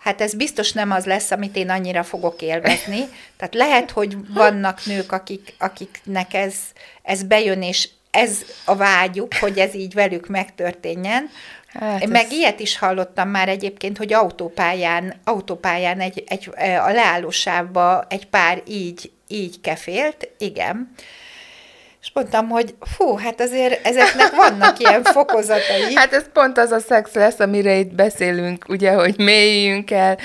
hát 0.04 0.22
ez 0.22 0.34
biztos 0.34 0.72
nem 0.72 0.92
az 0.92 1.06
lesz, 1.06 1.32
amit 1.32 1.56
én 1.56 1.70
annyira 1.70 2.04
fogok 2.04 2.42
élvezni. 2.42 3.02
Tehát 3.38 3.54
lehet, 3.54 3.92
hogy 3.92 4.18
vannak 4.34 4.86
nők, 4.86 5.12
akik, 5.12 5.54
akiknek 5.60 6.34
ez, 6.34 6.56
ez 7.04 7.24
bejön, 7.24 7.62
és 7.62 7.90
ez 8.12 8.42
a 8.66 8.76
vágyuk, 8.76 9.34
hogy 9.34 9.60
ez 9.60 9.76
így 9.76 9.94
velük 9.94 10.28
megtörténjen. 10.28 11.30
Hát 11.68 12.02
Én 12.02 12.10
meg 12.10 12.26
ez... 12.26 12.32
ilyet 12.32 12.60
is 12.60 12.78
hallottam 12.78 13.30
már 13.30 13.50
egyébként, 13.50 13.98
hogy 13.98 14.14
autópályán, 14.14 15.14
autópályán 15.24 16.00
egy, 16.00 16.24
egy, 16.28 16.50
a 16.58 16.92
leállósávba 16.92 18.06
egy 18.10 18.28
pár 18.28 18.62
így, 18.68 19.12
így 19.28 19.62
kefélt, 19.62 20.30
igen. 20.38 20.92
És 22.04 22.12
mondtam, 22.14 22.50
hogy 22.50 22.76
fú, 22.80 23.16
hát 23.16 23.42
azért 23.42 23.86
ezeknek 23.86 24.36
vannak 24.36 24.80
ilyen 24.80 25.04
fokozatai. 25.04 25.96
Hát 25.96 26.14
ez 26.14 26.26
pont 26.34 26.58
az 26.58 26.72
a 26.72 26.80
szex 26.80 27.14
lesz, 27.14 27.40
amire 27.40 27.76
itt 27.76 27.94
beszélünk, 27.94 28.66
ugye, 28.70 28.94
hogy 28.94 29.14
mélyüljünk 29.18 29.92
el, 29.92 30.18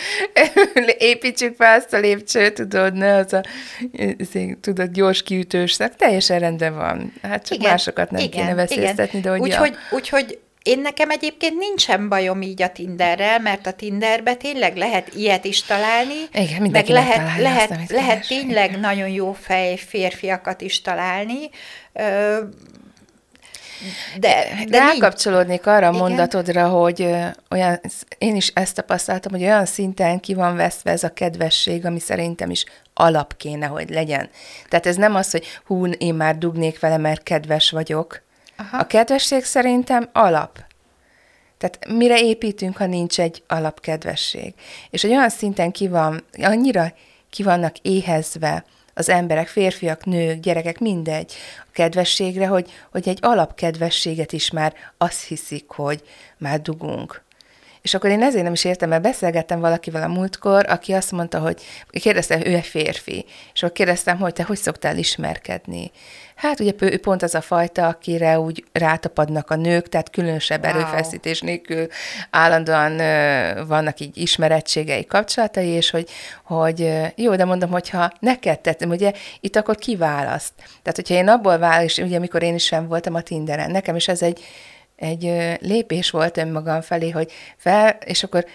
építsük 0.99 1.57
fel 1.57 1.79
azt 1.79 1.93
a 1.93 1.99
lépcsőt, 1.99 2.55
tudod, 2.55 2.95
ne 2.95 3.15
az 3.15 3.33
a, 3.33 3.43
tudod, 4.61 4.91
gyors 4.91 5.23
kiütős 5.23 5.73
szak, 5.73 5.97
teljesen 5.97 6.39
rendben 6.39 6.75
van. 6.75 7.13
Hát 7.23 7.47
csak 7.47 7.59
igen, 7.59 7.71
másokat 7.71 8.11
nem 8.11 8.21
igen, 8.21 8.41
kéne 8.41 8.55
veszélyeztetni, 8.55 9.21
de 9.21 9.31
hogy... 9.31 9.41
Úgyhogy, 9.41 9.77
a... 9.91 9.95
úgyhogy 9.95 10.39
én 10.63 10.81
nekem 10.81 11.11
egyébként 11.11 11.59
nincsen 11.59 12.09
bajom 12.09 12.43
így 12.43 12.63
a 12.63 12.73
Tinderrel, 12.73 13.39
mert 13.39 13.67
a 13.67 13.73
Tinderbe 13.73 14.35
tényleg 14.35 14.77
lehet 14.77 15.15
ilyet 15.15 15.45
is 15.45 15.63
találni. 15.63 16.29
Igen, 16.33 16.71
meg 16.71 16.89
lehet, 16.89 17.17
találja, 17.17 17.43
lehet, 17.43 17.71
azt, 17.71 17.91
lehet 17.91 18.27
tényleg 18.27 18.69
igen. 18.69 18.81
nagyon 18.81 19.09
jó 19.09 19.33
fej 19.33 19.77
férfiakat 19.77 20.61
is 20.61 20.81
találni. 20.81 21.51
De, 24.19 24.65
de 24.69 24.79
rákapcsolódnék 24.79 25.67
arra 25.67 25.87
a 25.87 25.93
mondatodra, 25.93 26.69
hogy 26.69 27.09
olyan, 27.51 27.81
én 28.19 28.37
is 28.37 28.49
ezt 28.55 28.75
tapasztaltam, 28.75 29.33
hogy 29.33 29.43
olyan 29.43 29.67
szinten 29.67 30.21
ki 30.21 30.35
van 30.35 30.57
veszve 30.57 30.91
ez 30.91 31.05
a 31.05 31.13
kedvesség, 31.13 31.87
ami 31.87 32.01
szerintem 32.01 32.51
is 32.51 32.65
alap 32.95 33.37
kéne, 33.37 33.67
hogy 33.67 33.91
legyen. 33.91 34.31
Tehát 34.69 34.87
ez 34.87 34.97
nem 34.97 35.15
az, 35.15 35.31
hogy 35.31 35.47
hú, 35.65 35.87
én 35.87 36.15
már 36.15 36.39
dugnék 36.39 36.81
vele, 36.81 36.97
mert 36.97 37.23
kedves 37.23 37.71
vagyok, 37.71 38.23
Aha. 38.61 38.79
A 38.79 38.87
kedvesség 38.87 39.45
szerintem 39.45 40.09
alap. 40.13 40.67
Tehát 41.59 41.89
mire 41.89 42.21
építünk, 42.21 42.77
ha 42.77 42.87
nincs 42.87 43.21
egy 43.21 43.43
alapkedvesség? 43.47 44.55
És 44.91 45.03
hogy 45.03 45.11
olyan 45.11 45.29
szinten 45.29 45.71
ki 45.71 45.89
van, 45.89 46.25
annyira 46.43 46.93
ki 47.31 47.43
vannak 47.43 47.79
éhezve 47.79 48.65
az 48.95 49.09
emberek, 49.09 49.49
férfiak, 49.49 50.05
nők, 50.05 50.41
gyerekek, 50.41 50.79
mindegy, 50.79 51.33
a 51.61 51.71
kedvességre, 51.73 52.47
hogy, 52.47 52.71
hogy 52.91 53.09
egy 53.09 53.19
alapkedvességet 53.23 54.33
is 54.33 54.51
már 54.51 54.75
azt 54.97 55.25
hiszik, 55.25 55.69
hogy 55.69 56.03
már 56.39 56.63
dugunk. 56.63 57.23
És 57.83 57.95
akkor 57.95 58.11
én 58.11 58.23
ezért 58.23 58.45
nem 58.45 58.53
is 58.53 58.65
értem, 58.65 58.89
mert 58.89 59.03
beszélgettem 59.03 59.61
valakivel 59.61 60.03
a 60.03 60.09
múltkor, 60.09 60.65
aki 60.69 60.93
azt 60.93 61.13
mondta, 61.13 61.39
hogy 61.39 61.63
kérdeztem, 61.91 62.41
ő 62.45 62.55
egy 62.55 62.67
férfi, 62.67 63.25
és 63.55 63.63
akkor 63.63 63.75
kérdeztem, 63.75 64.19
hogy 64.19 64.33
te 64.33 64.43
hogy 64.43 64.57
szoktál 64.57 64.99
ismerkedni. 64.99 65.91
Hát 66.35 66.61
ugye 66.61 66.73
ő 66.79 66.99
pont 66.99 67.23
az 67.23 67.35
a 67.35 67.41
fajta, 67.41 67.87
akire 67.87 68.39
úgy 68.39 68.65
rátapadnak 68.73 69.51
a 69.51 69.57
nők, 69.57 69.89
tehát 69.89 70.11
különösebb 70.11 70.65
wow. 70.65 70.75
erőfeszítés 70.75 71.41
nélkül 71.41 71.87
állandóan 72.31 72.93
uh, 72.93 73.67
vannak 73.67 74.01
így 74.01 74.17
ismerettségei, 74.17 75.07
kapcsolatai, 75.07 75.69
és 75.69 75.91
hogy, 75.91 76.09
hogy 76.45 76.93
jó, 77.15 77.37
de 77.37 77.45
mondom, 77.45 77.71
hogyha 77.71 78.13
neked 78.21 78.61
tettem, 78.61 78.91
ugye 78.91 79.13
itt 79.41 79.57
akkor 79.57 79.77
kiválaszt. 79.77 80.53
Tehát, 80.57 80.97
hogyha 80.97 81.15
én 81.15 81.29
abból 81.29 81.59
válasz, 81.59 81.85
és 81.85 81.99
ugye 81.99 82.17
amikor 82.17 82.43
én 82.43 82.55
is 82.55 82.65
sem 82.65 82.87
voltam 82.87 83.15
a 83.15 83.21
Tinderen, 83.21 83.71
nekem 83.71 83.97
is 83.97 84.09
ez 84.09 84.23
egy 84.23 84.45
egy 84.99 85.57
lépés 85.61 86.11
volt 86.11 86.37
önmagam 86.37 86.81
felé, 86.81 87.11
hogy 87.11 87.33
fel, 87.57 87.99
és 88.05 88.23
akkor 88.23 88.47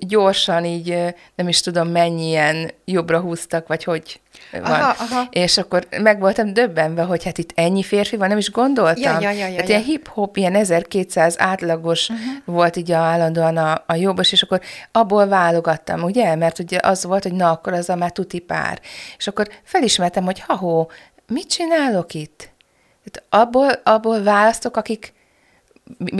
gyorsan 0.00 0.64
így 0.64 1.14
nem 1.34 1.48
is 1.48 1.60
tudom 1.60 1.88
mennyien 1.88 2.70
jobbra 2.84 3.20
húztak, 3.20 3.66
vagy 3.66 3.84
hogy 3.84 4.20
van. 4.52 4.62
Aha, 4.62 4.94
aha. 4.98 5.28
És 5.30 5.58
akkor 5.58 5.86
meg 6.02 6.18
voltam 6.18 6.52
döbbenve, 6.52 7.02
hogy 7.02 7.24
hát 7.24 7.38
itt 7.38 7.52
ennyi 7.54 7.82
férfi 7.82 8.16
van, 8.16 8.28
nem 8.28 8.38
is 8.38 8.50
gondoltam. 8.50 9.20
Ja, 9.20 9.30
ja, 9.30 9.30
ja, 9.30 9.46
ja, 9.46 9.56
hát 9.56 9.68
ja. 9.68 9.68
ilyen 9.68 9.82
hip-hop, 9.82 10.36
ilyen 10.36 10.54
1200 10.54 11.34
átlagos 11.38 12.08
uh-huh. 12.08 12.26
volt 12.44 12.76
így 12.76 12.92
állandóan 12.92 13.56
a, 13.56 13.82
a 13.86 13.94
jobbos, 13.94 14.32
és 14.32 14.42
akkor 14.42 14.60
abból 14.92 15.26
válogattam, 15.26 16.02
ugye? 16.02 16.34
Mert 16.34 16.58
ugye 16.58 16.78
az 16.82 17.04
volt, 17.04 17.22
hogy 17.22 17.34
na, 17.34 17.50
akkor 17.50 17.72
az 17.72 17.88
a 17.88 17.96
már 17.96 18.12
tuti 18.12 18.38
pár. 18.38 18.80
És 19.18 19.26
akkor 19.26 19.48
felismertem, 19.62 20.24
hogy 20.24 20.40
ha 20.40 20.86
mit 21.26 21.48
csinálok 21.48 22.14
itt? 22.14 22.48
Hát 23.04 23.22
abból, 23.28 23.70
abból 23.82 24.22
választok, 24.22 24.76
akik 24.76 25.16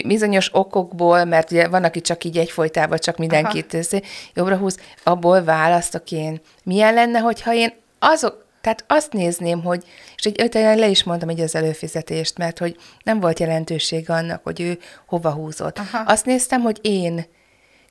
bizonyos 0.06 0.48
okokból, 0.52 1.24
mert 1.24 1.50
ugye 1.50 1.68
van, 1.68 1.84
aki 1.84 2.00
csak 2.00 2.24
így 2.24 2.38
egyfolytában 2.38 2.98
csak 2.98 3.16
mindenkit 3.16 3.74
Aha. 3.74 4.02
jobbra 4.34 4.56
húz, 4.56 4.78
abból 5.04 5.44
választok 5.44 6.10
én. 6.10 6.40
Milyen 6.64 6.94
lenne, 6.94 7.18
hogyha 7.18 7.54
én 7.54 7.72
azok, 7.98 8.46
tehát 8.60 8.84
azt 8.86 9.12
nézném, 9.12 9.62
hogy, 9.62 9.84
és 10.16 10.24
egy 10.24 10.52
le 10.52 10.88
is 10.88 11.04
mondtam 11.04 11.28
egy 11.28 11.40
az 11.40 11.54
előfizetést, 11.54 12.38
mert 12.38 12.58
hogy 12.58 12.76
nem 13.02 13.20
volt 13.20 13.38
jelentősége 13.38 14.12
annak, 14.12 14.40
hogy 14.42 14.60
ő 14.60 14.78
hova 15.06 15.30
húzott. 15.30 15.78
Aha. 15.78 15.98
Azt 16.06 16.24
néztem, 16.24 16.60
hogy 16.60 16.78
én 16.82 17.26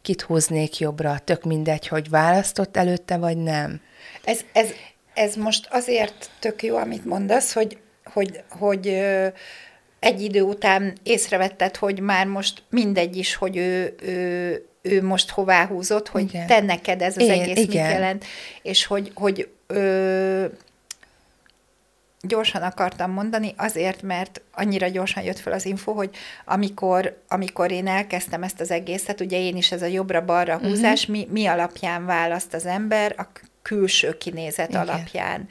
kit 0.01 0.21
húznék 0.21 0.79
jobbra, 0.79 1.19
tök 1.23 1.43
mindegy, 1.43 1.87
hogy 1.87 2.09
választott 2.09 2.77
előtte, 2.77 3.17
vagy 3.17 3.37
nem. 3.37 3.81
Ez, 4.23 4.39
ez, 4.53 4.69
ez 5.13 5.35
most 5.35 5.67
azért 5.71 6.29
tök 6.39 6.63
jó, 6.63 6.75
amit 6.75 7.05
mondasz, 7.05 7.53
hogy, 7.53 7.77
hogy, 8.03 8.43
hogy 8.49 9.01
egy 9.99 10.21
idő 10.21 10.41
után 10.41 10.97
észrevetted, 11.03 11.75
hogy 11.75 11.99
már 11.99 12.25
most 12.25 12.63
mindegy 12.69 13.17
is, 13.17 13.35
hogy 13.35 13.57
ő, 13.57 13.95
ő, 14.01 14.65
ő 14.81 15.03
most 15.03 15.29
hová 15.29 15.65
húzott, 15.65 16.07
hogy 16.07 16.23
igen. 16.23 16.47
te 16.47 16.61
neked 16.61 17.01
ez 17.01 17.17
az 17.17 17.23
Én, 17.23 17.31
egész 17.31 17.57
igen. 17.57 17.85
mit 17.85 17.93
jelent, 17.93 18.25
és 18.61 18.85
hogy, 18.85 19.11
hogy 19.15 19.49
ö, 19.67 20.45
gyorsan 22.21 22.61
akartam 22.61 23.11
mondani, 23.11 23.53
azért, 23.57 24.01
mert 24.01 24.41
annyira 24.51 24.87
gyorsan 24.87 25.23
jött 25.23 25.39
fel 25.39 25.53
az 25.53 25.65
info, 25.65 25.91
hogy 25.93 26.09
amikor, 26.45 27.21
amikor 27.27 27.71
én 27.71 27.87
elkezdtem 27.87 28.43
ezt 28.43 28.59
az 28.59 28.71
egészet, 28.71 29.21
ugye 29.21 29.39
én 29.39 29.57
is 29.57 29.71
ez 29.71 29.81
a 29.81 29.85
jobbra-balra 29.85 30.57
húzás, 30.57 31.01
uh-huh. 31.01 31.15
mi, 31.15 31.27
mi 31.31 31.45
alapján 31.45 32.05
választ 32.05 32.53
az 32.53 32.65
ember? 32.65 33.15
A 33.17 33.27
külső 33.61 34.17
kinézet 34.17 34.69
Igen. 34.69 34.81
alapján. 34.81 35.47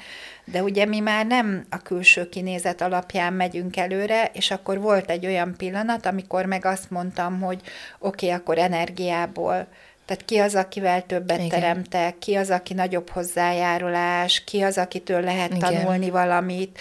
De 0.53 0.63
ugye 0.63 0.85
mi 0.85 1.01
már 1.01 1.27
nem 1.27 1.67
a 1.71 1.77
külső 1.77 2.29
kinézet 2.29 2.81
alapján 2.81 3.33
megyünk 3.33 3.77
előre, 3.77 4.31
és 4.33 4.51
akkor 4.51 4.81
volt 4.81 5.11
egy 5.11 5.27
olyan 5.27 5.55
pillanat, 5.57 6.07
amikor 6.07 6.45
meg 6.45 6.65
azt 6.65 6.91
mondtam, 6.91 7.41
hogy 7.41 7.61
oké, 7.99 8.27
okay, 8.27 8.39
akkor 8.39 8.59
energiából 8.59 9.67
tehát 10.07 10.25
ki 10.25 10.39
az, 10.39 10.55
akivel 10.55 11.07
többet 11.07 11.39
Igen. 11.39 11.49
teremtek, 11.49 12.19
ki 12.19 12.35
az, 12.35 12.51
aki 12.51 12.75
nagyobb 12.75 13.11
hozzájárulás, 13.11 14.45
ki 14.45 14.63
az, 14.63 14.79
akitől 14.79 15.21
lehet 15.21 15.55
Igen. 15.55 15.59
tanulni 15.61 16.11
valamit. 16.11 16.79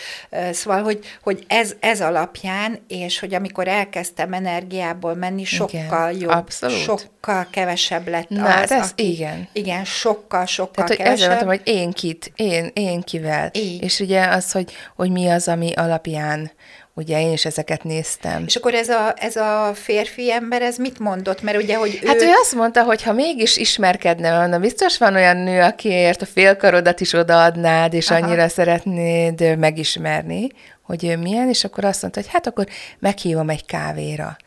Szóval, 0.51 0.83
hogy, 0.83 0.99
hogy 1.21 1.43
ez, 1.47 1.75
ez 1.79 2.01
alapján, 2.01 2.79
és 2.87 3.19
hogy 3.19 3.33
amikor 3.33 3.67
elkezdtem 3.67 4.33
energiából 4.33 5.15
menni, 5.15 5.43
sokkal 5.43 6.09
Igen. 6.09 6.21
jobb, 6.21 6.29
Abszolút. 6.31 6.77
sokkal 6.77 7.47
kevesebb 7.49 8.07
lett 8.07 8.29
Na, 8.29 8.59
az, 8.59 8.71
ez 8.71 8.89
aki, 8.91 9.11
igen. 9.11 9.47
Igen, 9.53 9.85
sokkal, 9.85 10.45
sokkal 10.45 10.85
Tehát, 10.85 10.95
kevesebb. 10.95 11.15
Ezzel 11.15 11.27
mondtam, 11.27 11.47
hogy 11.47 11.61
én 11.63 11.91
kit, 11.91 12.31
én, 12.35 12.71
én 12.73 13.01
kivel. 13.01 13.49
Így. 13.53 13.83
És 13.83 13.99
ugye 13.99 14.27
az, 14.27 14.51
hogy, 14.51 14.71
hogy 14.95 15.11
mi 15.11 15.29
az, 15.29 15.47
ami 15.47 15.73
alapján 15.73 16.51
Ugye 16.97 17.21
én 17.21 17.31
is 17.31 17.45
ezeket 17.45 17.83
néztem. 17.83 18.43
És 18.47 18.55
akkor 18.55 18.73
ez 18.73 18.89
a, 18.89 19.13
ez 19.15 19.35
a 19.35 19.71
férfi 19.73 20.31
ember, 20.31 20.61
ez 20.61 20.77
mit 20.77 20.99
mondott? 20.99 21.41
Mert 21.41 21.57
ugye, 21.57 21.75
hogy 21.75 21.99
ő... 22.03 22.07
Hát 22.07 22.21
ő 22.21 22.27
azt 22.41 22.55
mondta, 22.55 22.83
hogy 22.83 23.03
ha 23.03 23.13
mégis 23.13 23.57
ismerkedne, 23.57 24.47
na 24.47 24.59
biztos 24.59 24.97
van 24.97 25.15
olyan 25.15 25.37
nő, 25.37 25.61
akiért 25.61 26.21
a 26.21 26.25
félkarodat 26.25 26.99
is 26.99 27.13
odaadnád, 27.13 27.93
és 27.93 28.09
Aha. 28.09 28.25
annyira 28.25 28.47
szeretnéd 28.47 29.57
megismerni, 29.57 30.47
hogy 30.81 31.05
ő 31.05 31.17
milyen, 31.17 31.49
és 31.49 31.63
akkor 31.63 31.85
azt 31.85 32.01
mondta, 32.01 32.19
hogy 32.19 32.29
hát 32.31 32.47
akkor 32.47 32.65
meghívom 32.99 33.49
egy 33.49 33.65
kávéra. 33.65 34.37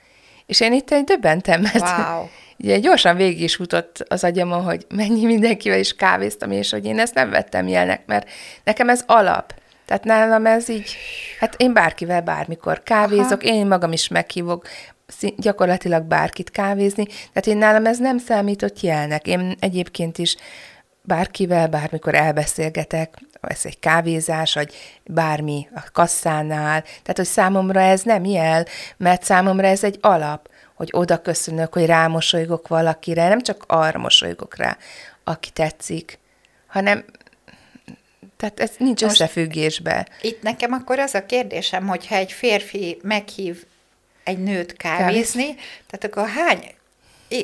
És 0.47 0.61
én 0.61 0.73
itt 0.73 0.91
egy 0.91 1.05
döbbentem, 1.05 1.61
mert 1.61 1.81
wow. 1.81 2.27
ugye 2.63 2.79
gyorsan 2.79 3.17
végig 3.17 3.41
is 3.41 3.55
futott 3.55 4.05
az 4.09 4.25
agyamon, 4.25 4.63
hogy 4.63 4.87
mennyi 4.95 5.25
mindenkivel 5.25 5.79
is 5.79 5.95
kávéztam, 5.95 6.51
és 6.51 6.71
hogy 6.71 6.85
én 6.85 6.99
ezt 6.99 7.15
nem 7.15 7.31
vettem 7.31 7.69
jelnek, 7.69 8.03
mert 8.07 8.29
nekem 8.65 8.89
ez 8.89 9.03
alap. 9.07 9.55
Tehát 9.88 10.05
nálam 10.05 10.46
ez 10.46 10.68
így, 10.68 10.96
hát 11.38 11.55
én 11.57 11.72
bárkivel 11.72 12.20
bármikor 12.20 12.83
kávézok, 12.83 13.42
Aha. 13.42 13.55
én 13.55 13.66
magam 13.66 13.92
is 13.92 14.09
meghívok 14.09 14.66
gyakorlatilag 15.37 16.03
bárkit 16.03 16.51
kávézni, 16.51 17.05
tehát 17.07 17.46
én 17.46 17.57
nálam 17.57 17.87
ez 17.87 17.98
nem 17.98 18.18
számított 18.18 18.81
jelnek. 18.81 19.27
Én 19.27 19.57
egyébként 19.61 20.18
is 20.18 20.37
bárkivel, 21.03 21.68
bármikor 21.68 22.14
elbeszélgetek, 22.14 23.14
ez 23.40 23.61
egy 23.62 23.79
kávézás, 23.79 24.55
vagy 24.55 24.74
bármi 25.05 25.68
a 25.74 25.81
kasszánál, 25.92 26.83
tehát 26.83 27.16
hogy 27.16 27.27
számomra 27.27 27.81
ez 27.81 28.03
nem 28.03 28.24
jel, 28.24 28.64
mert 28.96 29.22
számomra 29.22 29.66
ez 29.66 29.85
egy 29.85 29.98
alap, 30.01 30.48
hogy 30.74 30.88
oda 30.92 31.22
köszönök, 31.22 31.72
hogy 31.72 31.87
rámosolygok 31.87 32.68
valakire, 32.68 33.29
nem 33.29 33.40
csak 33.40 33.64
arra 33.66 33.98
mosolygok 33.98 34.57
rá, 34.57 34.77
aki 35.24 35.51
tetszik, 35.51 36.18
hanem 36.66 37.05
tehát 38.38 38.61
ez 38.61 38.70
nincs 38.79 39.03
Most 39.03 39.20
összefüggésbe. 39.20 40.09
Itt 40.20 40.42
nekem 40.42 40.72
akkor 40.72 40.98
az 40.98 41.14
a 41.14 41.27
kérdésem, 41.27 41.87
hogyha 41.87 42.14
egy 42.14 42.33
férfi 42.33 42.98
meghív 43.03 43.64
egy 44.24 44.38
nőt 44.38 44.77
kávézni, 44.77 45.42
Kávéz. 45.42 45.62
tehát 45.90 46.05
akkor 46.05 46.29
hány, 46.29 46.74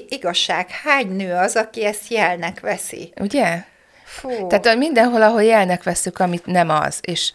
igazság, 0.09 0.71
hány 0.71 1.17
nő 1.17 1.33
az, 1.33 1.57
aki 1.57 1.85
ezt 1.85 2.11
jelnek 2.11 2.61
veszi? 2.61 3.13
Ugye? 3.21 3.65
Fú. 4.05 4.47
Tehát 4.47 4.77
mindenhol, 4.77 5.23
ahol 5.23 5.43
jelnek 5.43 5.83
veszük, 5.83 6.19
amit 6.19 6.47
nem 6.47 6.69
az, 6.69 6.99
és 7.01 7.33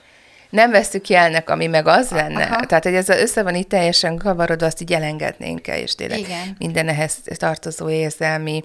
nem 0.49 0.71
veszük 0.71 1.07
jelnek, 1.07 1.49
ami 1.49 1.67
meg 1.67 1.87
az 1.87 2.09
lenne. 2.09 2.43
Aha. 2.43 2.65
Tehát, 2.65 2.83
hogy 2.83 2.95
ez 2.95 3.09
össze 3.09 3.43
van 3.43 3.55
itt 3.55 3.69
teljesen 3.69 4.17
kavarodva, 4.17 4.65
azt 4.65 4.81
így 4.81 4.93
elengednénk 4.93 5.67
el, 5.67 5.77
és 5.77 5.95
tényleg 5.95 6.19
Igen. 6.19 6.55
minden 6.57 6.87
ehhez 6.87 7.17
tartozó 7.35 7.89
érzelmi 7.89 8.63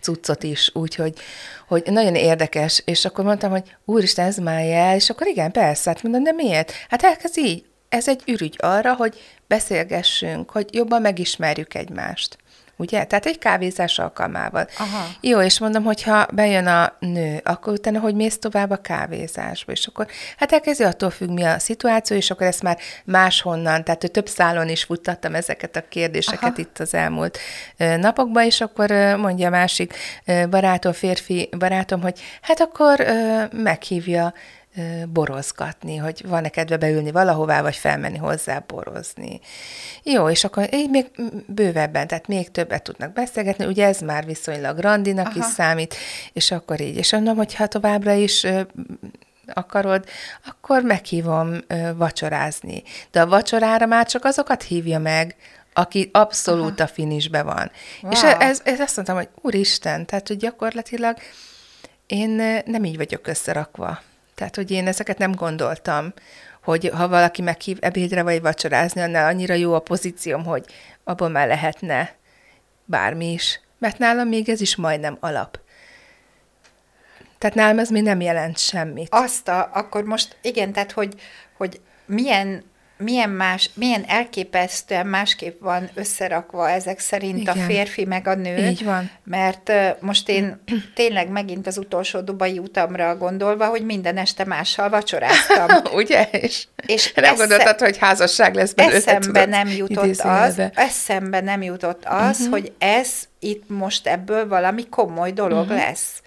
cuccot 0.00 0.42
is, 0.42 0.70
úgyhogy 0.74 1.14
hogy 1.68 1.82
nagyon 1.86 2.14
érdekes, 2.14 2.82
és 2.84 3.04
akkor 3.04 3.24
mondtam, 3.24 3.50
hogy 3.50 3.76
úristen, 3.84 4.26
ez 4.26 4.36
már 4.36 4.64
jel, 4.64 4.94
és 4.94 5.10
akkor 5.10 5.26
igen, 5.26 5.52
persze, 5.52 5.90
hát 5.90 6.02
mondom, 6.02 6.22
de 6.22 6.32
miért? 6.32 6.72
Hát 6.88 7.02
elkezd 7.02 7.38
így, 7.38 7.64
ez 7.88 8.08
egy 8.08 8.22
ürügy 8.26 8.56
arra, 8.58 8.94
hogy 8.94 9.20
beszélgessünk, 9.46 10.50
hogy 10.50 10.74
jobban 10.74 11.00
megismerjük 11.00 11.74
egymást 11.74 12.38
ugye? 12.76 13.04
Tehát 13.04 13.26
egy 13.26 13.38
kávézás 13.38 13.98
alkalmával. 13.98 14.68
Aha. 14.78 15.06
Jó, 15.20 15.40
és 15.40 15.58
mondom, 15.58 15.84
hogyha 15.84 16.26
bejön 16.32 16.66
a 16.66 16.96
nő, 16.98 17.40
akkor 17.44 17.72
utána 17.72 17.98
hogy 17.98 18.14
mész 18.14 18.38
tovább 18.38 18.70
a 18.70 18.76
kávézásba, 18.76 19.72
és 19.72 19.86
akkor 19.86 20.06
hát 20.36 20.52
elkezdi 20.52 20.84
attól 20.84 21.10
függ, 21.10 21.28
mi 21.28 21.42
a 21.42 21.58
szituáció, 21.58 22.16
és 22.16 22.30
akkor 22.30 22.46
ezt 22.46 22.62
már 22.62 22.78
máshonnan, 23.04 23.84
tehát 23.84 24.10
több 24.12 24.28
szálon 24.28 24.68
is 24.68 24.84
futtattam 24.84 25.34
ezeket 25.34 25.76
a 25.76 25.88
kérdéseket 25.88 26.42
Aha. 26.42 26.54
itt 26.56 26.78
az 26.78 26.94
elmúlt 26.94 27.38
napokban, 27.76 28.44
és 28.44 28.60
akkor 28.60 28.90
mondja 29.16 29.46
a 29.46 29.50
másik 29.50 29.94
barátom, 30.50 30.92
férfi 30.92 31.48
barátom, 31.58 32.00
hogy 32.02 32.20
hát 32.40 32.60
akkor 32.60 33.04
meghívja 33.52 34.32
borozgatni, 35.08 35.96
hogy 35.96 36.24
van-e 36.28 36.48
kedve 36.48 36.76
beülni 36.76 37.10
valahová, 37.10 37.62
vagy 37.62 37.76
felmenni 37.76 38.16
hozzá 38.16 38.58
borozni. 38.58 39.40
Jó, 40.02 40.28
és 40.28 40.44
akkor 40.44 40.74
így 40.74 40.90
még 40.90 41.10
bővebben, 41.46 42.06
tehát 42.06 42.26
még 42.26 42.50
többet 42.50 42.82
tudnak 42.82 43.12
beszélgetni, 43.12 43.66
ugye 43.66 43.86
ez 43.86 44.00
már 44.00 44.24
viszonylag 44.24 44.78
randinak 44.78 45.26
Aha. 45.26 45.38
is 45.38 45.44
számít, 45.44 45.94
és 46.32 46.50
akkor 46.50 46.80
így. 46.80 46.96
És 46.96 47.12
mondom, 47.12 47.36
hogy 47.36 47.54
ha 47.54 47.66
továbbra 47.66 48.12
is 48.12 48.46
akarod, 49.54 50.04
akkor 50.46 50.82
meghívom 50.82 51.56
vacsorázni. 51.96 52.82
De 53.10 53.20
a 53.20 53.26
vacsorára 53.26 53.86
már 53.86 54.06
csak 54.06 54.24
azokat 54.24 54.62
hívja 54.62 54.98
meg, 54.98 55.36
aki 55.72 56.10
abszolút 56.12 56.80
Aha. 56.80 56.90
a 56.90 56.92
finisbe 56.92 57.42
van. 57.42 57.70
Wow. 58.02 58.12
És 58.12 58.22
ez, 58.22 58.60
ez 58.64 58.80
azt 58.80 58.96
mondtam, 58.96 59.16
hogy 59.16 59.28
úristen, 59.40 60.06
tehát 60.06 60.28
hogy 60.28 60.36
gyakorlatilag 60.36 61.16
én 62.06 62.30
nem 62.66 62.84
így 62.84 62.96
vagyok 62.96 63.26
összerakva. 63.26 64.00
Tehát, 64.34 64.56
hogy 64.56 64.70
én 64.70 64.86
ezeket 64.86 65.18
nem 65.18 65.32
gondoltam, 65.32 66.12
hogy 66.62 66.90
ha 66.94 67.08
valaki 67.08 67.42
meghív 67.42 67.78
ebédre 67.80 68.22
vagy 68.22 68.40
vacsorázni, 68.40 69.00
annál 69.00 69.26
annyira 69.26 69.54
jó 69.54 69.74
a 69.74 69.78
pozícióm, 69.78 70.44
hogy 70.44 70.64
abból 71.04 71.28
már 71.28 71.46
lehetne 71.48 72.14
bármi 72.84 73.32
is. 73.32 73.60
Mert 73.78 73.98
nálam 73.98 74.28
még 74.28 74.48
ez 74.48 74.60
is 74.60 74.76
majdnem 74.76 75.16
alap. 75.20 75.60
Tehát 77.38 77.56
nálam 77.56 77.78
ez 77.78 77.90
még 77.90 78.02
nem 78.02 78.20
jelent 78.20 78.58
semmit. 78.58 79.08
Azt 79.10 79.48
a, 79.48 79.70
akkor 79.72 80.04
most 80.04 80.36
igen, 80.42 80.72
tehát 80.72 80.92
hogy, 80.92 81.14
hogy 81.56 81.80
milyen 82.06 82.64
milyen, 82.96 83.30
más, 83.30 83.70
milyen 83.74 84.04
elképesztően 84.06 85.06
másképp 85.06 85.60
van 85.60 85.90
összerakva 85.94 86.70
ezek 86.70 86.98
szerint 86.98 87.38
Igen. 87.38 87.58
a 87.58 87.60
férfi 87.60 88.04
meg 88.04 88.26
a 88.26 88.34
nő. 88.34 88.56
Így 88.56 88.84
van. 88.84 89.10
Mert 89.24 89.72
most 90.00 90.28
én 90.28 90.62
tényleg 90.94 91.28
megint 91.28 91.66
az 91.66 91.78
utolsó 91.78 92.20
dubai 92.20 92.58
utamra 92.58 93.16
gondolva, 93.16 93.66
hogy 93.66 93.84
minden 93.84 94.16
este 94.16 94.44
mással 94.44 94.88
vacsoráztam. 94.88 95.68
Ugye? 96.00 96.28
És, 96.30 96.66
és 96.86 97.12
nem 97.12 97.24
esze, 97.24 97.34
gondoltad, 97.36 97.78
hogy 97.78 97.98
házasság 97.98 98.54
lesz 98.54 98.72
belőle? 98.72 98.96
Eszembe 98.96 99.44
nem 99.44 99.68
jutott 99.68 100.20
az, 100.20 100.62
eszembe 100.74 101.40
nem 101.40 101.62
jutott 101.62 102.04
az, 102.04 102.38
uh-huh. 102.38 102.50
hogy 102.50 102.72
ez 102.78 103.08
itt 103.38 103.68
most 103.68 104.06
ebből 104.06 104.48
valami 104.48 104.88
komoly 104.88 105.32
dolog 105.32 105.62
uh-huh. 105.62 105.76
lesz. 105.76 106.22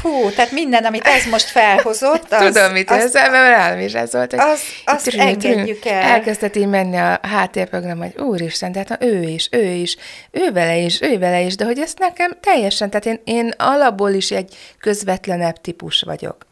Fú, 0.00 0.30
tehát 0.30 0.50
minden, 0.50 0.84
amit 0.84 1.06
ez 1.06 1.24
most 1.30 1.44
felhozott, 1.44 2.32
az... 2.32 2.44
Tudom, 2.44 2.72
mit 2.72 2.90
az, 2.90 3.04
ezzel, 3.04 3.30
mert 3.30 3.56
rám 3.56 3.78
is 3.78 3.92
ez 3.92 4.12
volt, 4.12 4.30
hogy 4.30 4.40
az, 4.40 4.60
azt 4.84 5.04
trüm, 5.04 5.20
engedjük 5.20 5.84
el. 5.84 6.02
Elkezdett 6.02 6.56
így 6.56 6.66
menni 6.66 6.96
a 6.96 7.20
háttérprogram, 7.22 7.98
hogy 7.98 8.14
úristen, 8.16 8.72
tehát 8.72 8.88
na, 8.88 8.96
ő 9.00 9.22
is, 9.22 9.48
ő 9.50 9.64
is, 9.64 9.96
ő 10.30 10.52
vele 10.52 10.76
is, 10.76 11.00
ő 11.00 11.18
vele 11.18 11.40
is, 11.40 11.56
de 11.56 11.64
hogy 11.64 11.78
ezt 11.78 11.98
nekem 11.98 12.36
teljesen, 12.40 12.90
tehát 12.90 13.06
én, 13.06 13.20
én 13.24 13.52
alapból 13.56 14.10
is 14.10 14.30
egy 14.30 14.56
közvetlenebb 14.80 15.60
típus 15.60 16.02
vagyok. 16.02 16.46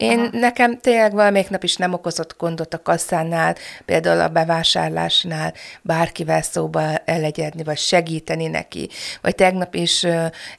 Én 0.00 0.18
Aha. 0.18 0.28
nekem 0.32 0.78
tényleg 0.78 1.12
valamelyik 1.12 1.50
nap 1.50 1.62
is 1.62 1.76
nem 1.76 1.92
okozott 1.92 2.34
gondot 2.38 2.74
a 2.74 2.82
kasszánál, 2.82 3.54
például 3.84 4.20
a 4.20 4.28
bevásárlásnál 4.28 5.54
bárkivel 5.82 6.42
szóba 6.42 6.96
elegyedni, 6.96 7.62
vagy 7.62 7.78
segíteni 7.78 8.46
neki. 8.46 8.88
Vagy 9.22 9.34
tegnap 9.34 9.74
is 9.74 10.06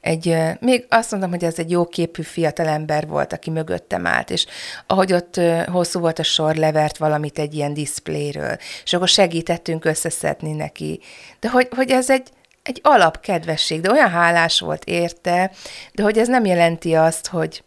egy, 0.01 0.37
még 0.59 0.85
azt 0.89 1.11
mondom, 1.11 1.29
hogy 1.29 1.43
ez 1.43 1.59
egy 1.59 1.71
jó 1.71 1.85
képű 1.85 2.21
fiatalember 2.21 3.07
volt, 3.07 3.33
aki 3.33 3.49
mögöttem 3.49 4.05
állt, 4.05 4.29
és 4.29 4.45
ahogy 4.87 5.13
ott 5.13 5.41
hosszú 5.71 5.99
volt 5.99 6.19
a 6.19 6.23
sor, 6.23 6.55
levert 6.55 6.97
valamit 6.97 7.39
egy 7.39 7.53
ilyen 7.53 7.73
diszpléről, 7.73 8.57
és 8.83 8.93
akkor 8.93 9.07
segítettünk 9.07 9.85
összeszedni 9.85 10.51
neki. 10.51 10.99
De 11.39 11.49
hogy, 11.49 11.67
hogy 11.75 11.91
ez 11.91 12.09
egy, 12.09 12.27
egy 12.63 12.79
alapkedvesség, 12.83 13.81
de 13.81 13.91
olyan 13.91 14.09
hálás 14.09 14.59
volt 14.59 14.83
érte, 14.83 15.51
de 15.93 16.03
hogy 16.03 16.17
ez 16.17 16.27
nem 16.27 16.45
jelenti 16.45 16.93
azt, 16.93 17.27
hogy 17.27 17.63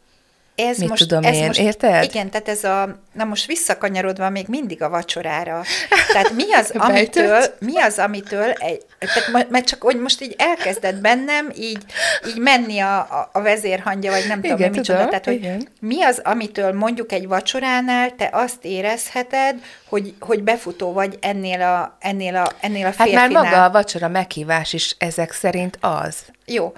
ez 0.56 0.78
Mit 0.78 0.88
most, 0.88 1.08
tudom 1.08 1.24
ez 1.24 1.34
én, 1.34 1.46
most, 1.46 1.60
érted? 1.60 2.04
Igen, 2.04 2.30
tehát 2.30 2.48
ez 2.48 2.64
a, 2.64 2.98
na 3.12 3.24
most 3.24 3.46
visszakanyarodva 3.46 4.30
még 4.30 4.46
mindig 4.48 4.82
a 4.82 4.88
vacsorára. 4.88 5.62
Tehát 6.12 6.32
mi 6.32 6.52
az, 6.52 6.72
amitől, 6.74 7.44
mi 7.58 7.78
az, 7.80 7.98
amitől, 7.98 8.50
egy, 8.50 8.82
tehát, 8.98 9.50
mert 9.50 9.66
csak 9.66 9.82
hogy 9.82 10.00
most 10.00 10.22
így 10.22 10.34
elkezdett 10.38 10.94
bennem 10.94 11.50
így, 11.56 11.82
így 12.28 12.38
menni 12.38 12.78
a, 12.78 12.98
a, 12.98 13.30
a 13.32 13.40
vezérhangja, 13.40 14.10
vagy 14.10 14.24
nem 14.28 14.38
igen, 14.38 14.56
tudom, 14.56 14.70
mi 14.70 14.78
micsoda. 14.78 15.04
Tehát, 15.04 15.24
hogy 15.24 15.34
igen. 15.34 15.68
mi 15.80 16.02
az, 16.02 16.20
amitől 16.24 16.72
mondjuk 16.72 17.12
egy 17.12 17.26
vacsoránál 17.26 18.14
te 18.14 18.28
azt 18.32 18.64
érezheted, 18.64 19.54
hogy, 19.88 20.14
hogy 20.20 20.42
befutó 20.42 20.92
vagy 20.92 21.18
ennél 21.20 21.62
a, 21.62 21.96
ennél 22.00 22.36
a, 22.36 22.50
ennél 22.60 22.86
a 22.86 22.92
férfinál. 22.92 23.22
Hát 23.22 23.32
már 23.32 23.44
maga 23.44 23.64
a 23.64 23.70
vacsora 23.70 24.08
meghívás 24.08 24.72
is 24.72 24.94
ezek 24.98 25.32
szerint 25.32 25.78
az. 25.80 26.16
Jó. 26.46 26.72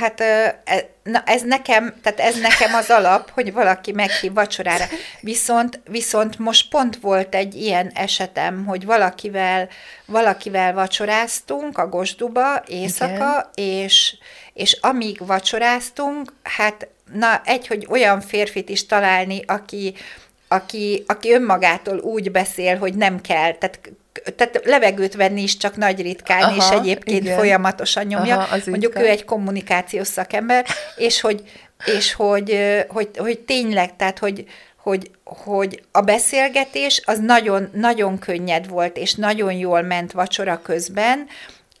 Hát 0.00 0.20
e, 0.20 0.62
na 1.02 1.22
ez 1.26 1.42
nekem, 1.42 1.94
tehát 2.02 2.20
ez 2.20 2.40
nekem 2.40 2.74
az 2.74 2.90
alap, 2.90 3.30
hogy 3.30 3.52
valaki 3.52 3.92
meghív 3.92 4.32
vacsorára. 4.32 4.84
Viszont, 5.20 5.80
viszont 5.90 6.38
most 6.38 6.68
pont 6.68 6.96
volt 6.96 7.34
egy 7.34 7.54
ilyen 7.54 7.90
esetem, 7.94 8.64
hogy 8.64 8.84
valakivel, 8.84 9.68
valakivel 10.06 10.72
vacsoráztunk 10.72 11.78
a 11.78 11.88
Gosduba 11.88 12.62
éjszaka, 12.66 13.50
és, 13.54 14.16
és 14.52 14.78
amíg 14.80 15.26
vacsoráztunk, 15.26 16.32
hát 16.42 16.88
na 17.12 17.40
egy, 17.44 17.66
hogy 17.66 17.86
olyan 17.90 18.20
férfit 18.20 18.68
is 18.68 18.86
találni, 18.86 19.42
aki, 19.46 19.94
aki, 20.48 21.04
aki 21.06 21.32
önmagától 21.32 21.98
úgy 21.98 22.30
beszél, 22.30 22.78
hogy 22.78 22.94
nem 22.94 23.20
kell, 23.20 23.52
tehát 23.52 23.80
tehát 24.36 24.60
levegőt 24.64 25.14
venni 25.14 25.42
is 25.42 25.56
csak 25.56 25.76
nagy 25.76 26.02
ritkán, 26.02 26.42
Aha, 26.42 26.56
és 26.56 26.78
egyébként 26.78 27.24
igen. 27.24 27.36
folyamatosan 27.36 28.06
nyomja. 28.06 28.38
Aha, 28.38 28.56
Mondjuk 28.66 28.92
ritkán. 28.92 29.02
ő 29.02 29.06
egy 29.06 29.24
kommunikációs 29.24 30.06
szakember, 30.06 30.66
és 30.96 31.20
hogy, 31.20 31.42
és 31.84 32.12
hogy, 32.12 32.58
hogy, 32.88 33.08
hogy 33.16 33.38
tényleg, 33.38 33.96
tehát 33.96 34.18
hogy, 34.18 34.44
hogy, 34.76 35.10
hogy 35.24 35.82
a 35.92 36.00
beszélgetés 36.00 37.02
az 37.04 37.18
nagyon, 37.18 37.70
nagyon 37.72 38.18
könnyed 38.18 38.68
volt, 38.68 38.96
és 38.96 39.14
nagyon 39.14 39.52
jól 39.52 39.82
ment 39.82 40.12
vacsora 40.12 40.62
közben, 40.62 41.26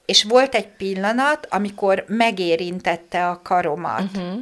és 0.06 0.24
volt 0.24 0.54
egy 0.54 0.66
pillanat, 0.66 1.46
amikor 1.50 2.04
megérintette 2.06 3.28
a 3.28 3.40
karomat. 3.42 4.00
Uh-huh. 4.00 4.38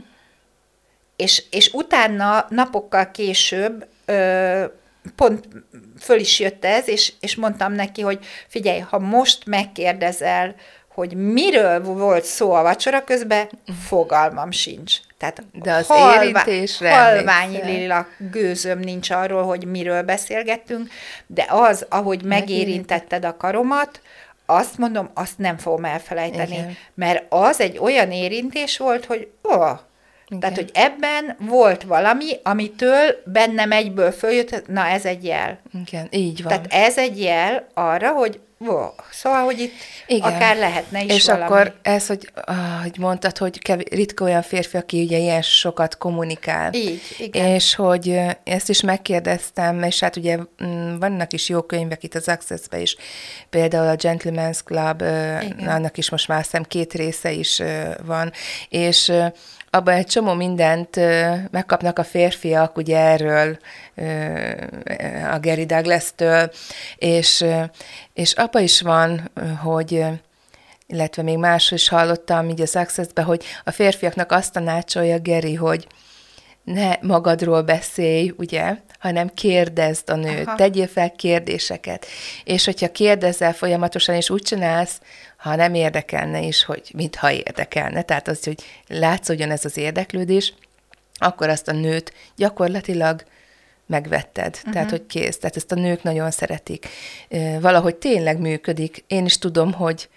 És, 1.17 1.43
és 1.51 1.71
utána, 1.73 2.47
napokkal 2.49 3.11
később 3.11 3.87
ö, 4.05 4.65
pont 5.15 5.49
föl 6.01 6.19
is 6.19 6.41
jött 6.41 6.65
ez, 6.65 6.89
és, 6.89 7.13
és 7.21 7.37
mondtam 7.37 7.73
neki, 7.73 8.03
hogy 8.03 8.19
figyelj, 8.49 8.79
ha 8.79 8.99
most 8.99 9.47
megkérdezel, 9.47 10.55
hogy 10.97 11.15
miről 11.15 11.83
volt 11.83 12.25
szó 12.25 12.53
a 12.53 12.63
vacsora 12.63 13.05
közben, 13.05 13.49
fogalmam 13.87 14.51
sincs. 14.51 14.97
Tehát 15.19 15.43
De 15.53 15.73
az 15.73 15.87
halvá, 15.87 16.23
érintésre 16.23 16.99
halványi 16.99 17.63
lila 17.63 18.07
gőzöm 18.31 18.79
nincs 18.79 19.11
arról, 19.11 19.43
hogy 19.43 19.65
miről 19.65 20.03
beszélgettünk, 20.03 20.89
de 21.27 21.47
az, 21.49 21.87
ahogy 21.89 22.23
megérintetted 22.23 23.25
a 23.25 23.37
karomat, 23.37 24.01
azt 24.47 24.79
mondom, 24.79 25.11
azt 25.15 25.39
nem 25.39 25.57
fogom 25.59 25.85
elfelejteni. 25.85 26.55
Igen. 26.55 26.77
Mert 26.95 27.25
az 27.29 27.61
egy 27.61 27.79
olyan 27.79 28.13
érintés 28.13 28.79
volt, 28.79 29.05
hogy 29.05 29.29
ó, 29.45 29.63
igen. 30.29 30.41
Tehát, 30.41 30.57
hogy 30.57 30.71
ebben 30.75 31.37
volt 31.39 31.83
valami, 31.83 32.27
amitől 32.43 33.23
bennem 33.25 33.73
egyből 33.73 34.13
följött, 34.13 34.67
na 34.67 34.87
ez 34.87 35.05
egy 35.05 35.25
jel. 35.25 35.61
Igen, 35.87 36.07
így 36.11 36.43
van. 36.43 36.53
Tehát 36.53 36.67
ez 36.73 36.99
egy 36.99 37.21
jel 37.21 37.67
arra, 37.75 38.11
hogy 38.13 38.41
Wow. 38.59 38.89
Szóval, 39.11 39.45
hogy 39.45 39.61
itt 39.61 39.73
Igen. 40.07 40.33
akár 40.33 40.57
lehetne 40.57 41.03
is 41.03 41.15
És 41.15 41.25
valami. 41.25 41.45
akkor 41.45 41.75
ez, 41.83 42.07
hogy, 42.07 42.31
hogy 42.83 42.99
mondtad, 42.99 43.39
hogy 43.39 43.59
kev- 43.59 43.89
ritka 43.89 44.25
olyan 44.25 44.43
férfi, 44.43 44.77
aki 44.77 45.03
ugye 45.03 45.19
ilyen 45.19 45.43
sokat 45.43 45.99
kommunikál. 45.99 46.73
Így, 46.73 47.01
igen. 47.19 47.47
És 47.47 47.75
hogy 47.75 48.21
ezt 48.45 48.69
is 48.69 48.81
megkérdeztem, 48.81 49.83
és 49.83 50.01
hát 50.01 50.17
ugye 50.17 50.37
mm, 50.65 50.99
vannak 50.99 51.33
is 51.33 51.49
jó 51.49 51.63
könyvek 51.63 52.03
itt 52.03 52.15
az 52.15 52.29
access 52.29 52.61
is, 52.79 52.97
például 53.51 53.89
a 53.89 53.97
Gentleman's 53.97 54.59
Club, 54.65 55.01
igen. 55.01 55.69
annak 55.69 55.99
is 55.99 56.11
most 56.11 56.29
már 56.29 56.43
hiszem 56.43 56.63
két 56.63 56.93
része 56.93 57.31
is 57.31 57.63
van, 58.05 58.33
és 58.69 59.13
abban 59.77 59.95
egy 59.95 60.07
csomó 60.07 60.33
mindent 60.33 60.97
megkapnak 61.51 61.99
a 61.99 62.05
férfiak, 62.05 62.77
ugye 62.77 62.99
erről 62.99 63.59
a 65.33 65.39
Gary 65.41 65.67
Douglas-től, 65.67 66.51
és, 66.97 67.45
és 68.13 68.33
abban 68.33 68.63
is 68.63 68.81
van, 68.81 69.31
hogy 69.63 70.05
illetve 70.87 71.23
még 71.23 71.39
más 71.39 71.71
is 71.71 71.89
hallottam 71.89 72.49
így 72.49 72.61
a 72.61 72.67
success 72.67 73.07
hogy 73.25 73.45
a 73.65 73.71
férfiaknak 73.71 74.33
azt 74.33 74.53
tanácsolja 74.53 75.19
Geri, 75.19 75.55
hogy 75.55 75.87
ne 76.65 76.93
magadról 77.01 77.63
beszélj, 77.63 78.33
ugye, 78.37 78.77
hanem 78.99 79.29
kérdezd 79.35 80.11
a 80.11 80.15
nőt, 80.15 80.47
Aha. 80.47 80.57
tegyél 80.57 80.87
fel 80.87 81.13
kérdéseket. 81.13 82.07
És 82.45 82.65
hogyha 82.65 82.91
kérdezel 82.91 83.53
folyamatosan, 83.53 84.15
és 84.15 84.31
úgy 84.31 84.43
csinálsz, 84.43 85.01
ha 85.37 85.57
nem 85.57 85.75
érdekelne 85.75 86.41
is, 86.41 86.65
hogy 86.65 86.91
mintha 86.95 87.33
érdekelne, 87.33 88.03
tehát 88.03 88.29
az, 88.29 88.45
hogy 88.45 88.63
látszódjon 88.87 89.51
ez 89.51 89.65
az 89.65 89.77
érdeklődés, 89.77 90.55
akkor 91.15 91.49
azt 91.49 91.69
a 91.69 91.73
nőt 91.73 92.13
gyakorlatilag 92.37 93.25
megvetted. 93.87 94.55
Uh-huh. 94.57 94.73
Tehát, 94.73 94.91
hogy 94.91 95.07
kész. 95.07 95.39
Tehát 95.39 95.57
ezt 95.57 95.73
a 95.73 95.75
nők 95.75 96.03
nagyon 96.03 96.31
szeretik. 96.31 96.89
Valahogy 97.61 97.97
tényleg 97.97 98.39
működik. 98.39 99.05
Én 99.07 99.25
is 99.25 99.39
tudom, 99.39 99.73
hogy 99.73 100.09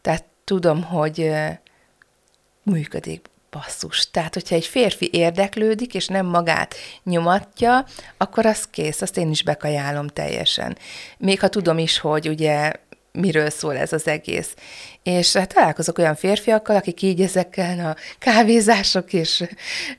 tehát 0.00 0.24
tudom, 0.44 0.82
hogy 0.82 1.32
működik 2.62 3.28
basszus. 3.56 4.10
Tehát, 4.10 4.34
hogyha 4.34 4.54
egy 4.54 4.66
férfi 4.66 5.10
érdeklődik, 5.12 5.94
és 5.94 6.06
nem 6.06 6.26
magát 6.26 6.74
nyomatja, 7.04 7.84
akkor 8.16 8.46
az 8.46 8.64
kész, 8.70 9.02
azt 9.02 9.18
én 9.18 9.30
is 9.30 9.42
bekajálom 9.42 10.08
teljesen. 10.08 10.78
Még 11.18 11.40
ha 11.40 11.48
tudom 11.48 11.78
is, 11.78 11.98
hogy 11.98 12.28
ugye 12.28 12.72
miről 13.12 13.50
szól 13.50 13.76
ez 13.76 13.92
az 13.92 14.06
egész. 14.08 14.54
És 15.02 15.32
hát 15.32 15.54
találkozok 15.54 15.98
olyan 15.98 16.14
férfiakkal, 16.14 16.76
akik 16.76 17.02
így 17.02 17.20
ezekkel 17.20 17.86
a 17.86 17.96
kávézások 18.18 19.12
és 19.12 19.44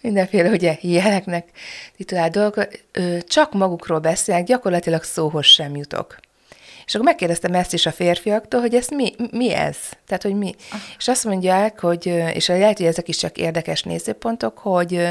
mindenféle 0.02 0.50
ugye 0.50 0.78
jeleknek 0.82 1.50
titulált 1.98 2.32
dolgok, 2.32 2.68
csak 3.28 3.54
magukról 3.54 4.00
beszélnek, 4.00 4.46
gyakorlatilag 4.46 5.04
szóhoz 5.04 5.46
sem 5.46 5.76
jutok. 5.76 6.20
És 6.88 6.94
akkor 6.94 7.06
megkérdeztem 7.06 7.54
ezt 7.54 7.74
is 7.74 7.86
a 7.86 7.92
férfiaktól, 7.92 8.62
hogy 8.62 8.76
ez 8.76 8.88
mi, 8.88 9.16
mi 9.32 9.54
ez? 9.54 9.78
Tehát, 10.06 10.24
hogy 10.24 10.36
mi? 10.38 10.56
Ah. 10.72 10.80
És 10.98 11.08
azt 11.08 11.24
mondják, 11.24 11.80
hogy, 11.80 12.06
és 12.34 12.48
lehet, 12.48 12.78
hogy 12.78 12.86
ezek 12.86 13.08
is 13.08 13.18
csak 13.18 13.38
érdekes 13.38 13.84
nézőpontok, 13.84 14.58
hogy, 14.58 15.10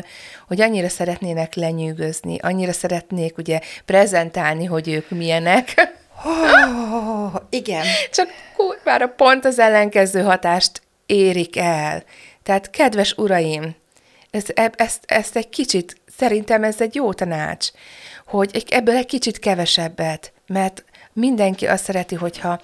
hogy 0.48 0.60
annyira 0.60 0.88
szeretnének 0.88 1.54
lenyűgözni, 1.54 2.38
annyira 2.38 2.72
szeretnék 2.72 3.38
ugye 3.38 3.60
prezentálni, 3.84 4.64
hogy 4.64 4.88
ők 4.88 5.10
milyenek. 5.10 5.94
Oh, 6.24 7.34
igen. 7.50 7.84
Csak 8.10 8.28
kurvára 8.56 9.08
pont 9.08 9.44
az 9.44 9.58
ellenkező 9.58 10.22
hatást 10.22 10.82
érik 11.06 11.56
el. 11.58 12.04
Tehát, 12.42 12.70
kedves 12.70 13.12
uraim, 13.12 13.74
ezt, 14.30 14.52
e, 14.54 14.72
ezt, 14.76 15.04
ezt 15.06 15.36
egy 15.36 15.48
kicsit, 15.48 16.00
szerintem 16.16 16.64
ez 16.64 16.80
egy 16.80 16.94
jó 16.94 17.12
tanács, 17.12 17.68
hogy 18.26 18.64
ebből 18.68 18.96
egy 18.96 19.06
kicsit 19.06 19.38
kevesebbet, 19.38 20.32
mert 20.46 20.84
mindenki 21.16 21.66
azt 21.66 21.84
szereti, 21.84 22.14
hogyha 22.14 22.60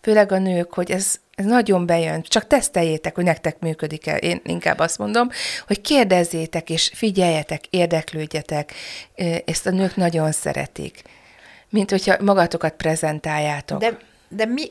főleg 0.00 0.32
a 0.32 0.38
nők, 0.38 0.74
hogy 0.74 0.90
ez, 0.90 1.14
ez 1.34 1.44
nagyon 1.44 1.86
bejön, 1.86 2.22
csak 2.22 2.46
teszteljétek, 2.46 3.14
hogy 3.14 3.24
nektek 3.24 3.58
működik-e. 3.58 4.16
Én 4.16 4.40
inkább 4.44 4.78
azt 4.78 4.98
mondom, 4.98 5.28
hogy 5.66 5.80
kérdezzétek 5.80 6.70
és 6.70 6.90
figyeljetek, 6.94 7.66
érdeklődjetek. 7.70 8.72
Ezt 9.44 9.66
a 9.66 9.70
nők 9.70 9.96
nagyon 9.96 10.32
szeretik. 10.32 11.02
Mint 11.70 11.90
hogyha 11.90 12.22
magatokat 12.22 12.74
prezentáljátok. 12.74 13.80
De, 13.80 13.98
de 14.28 14.44
mi, 14.44 14.70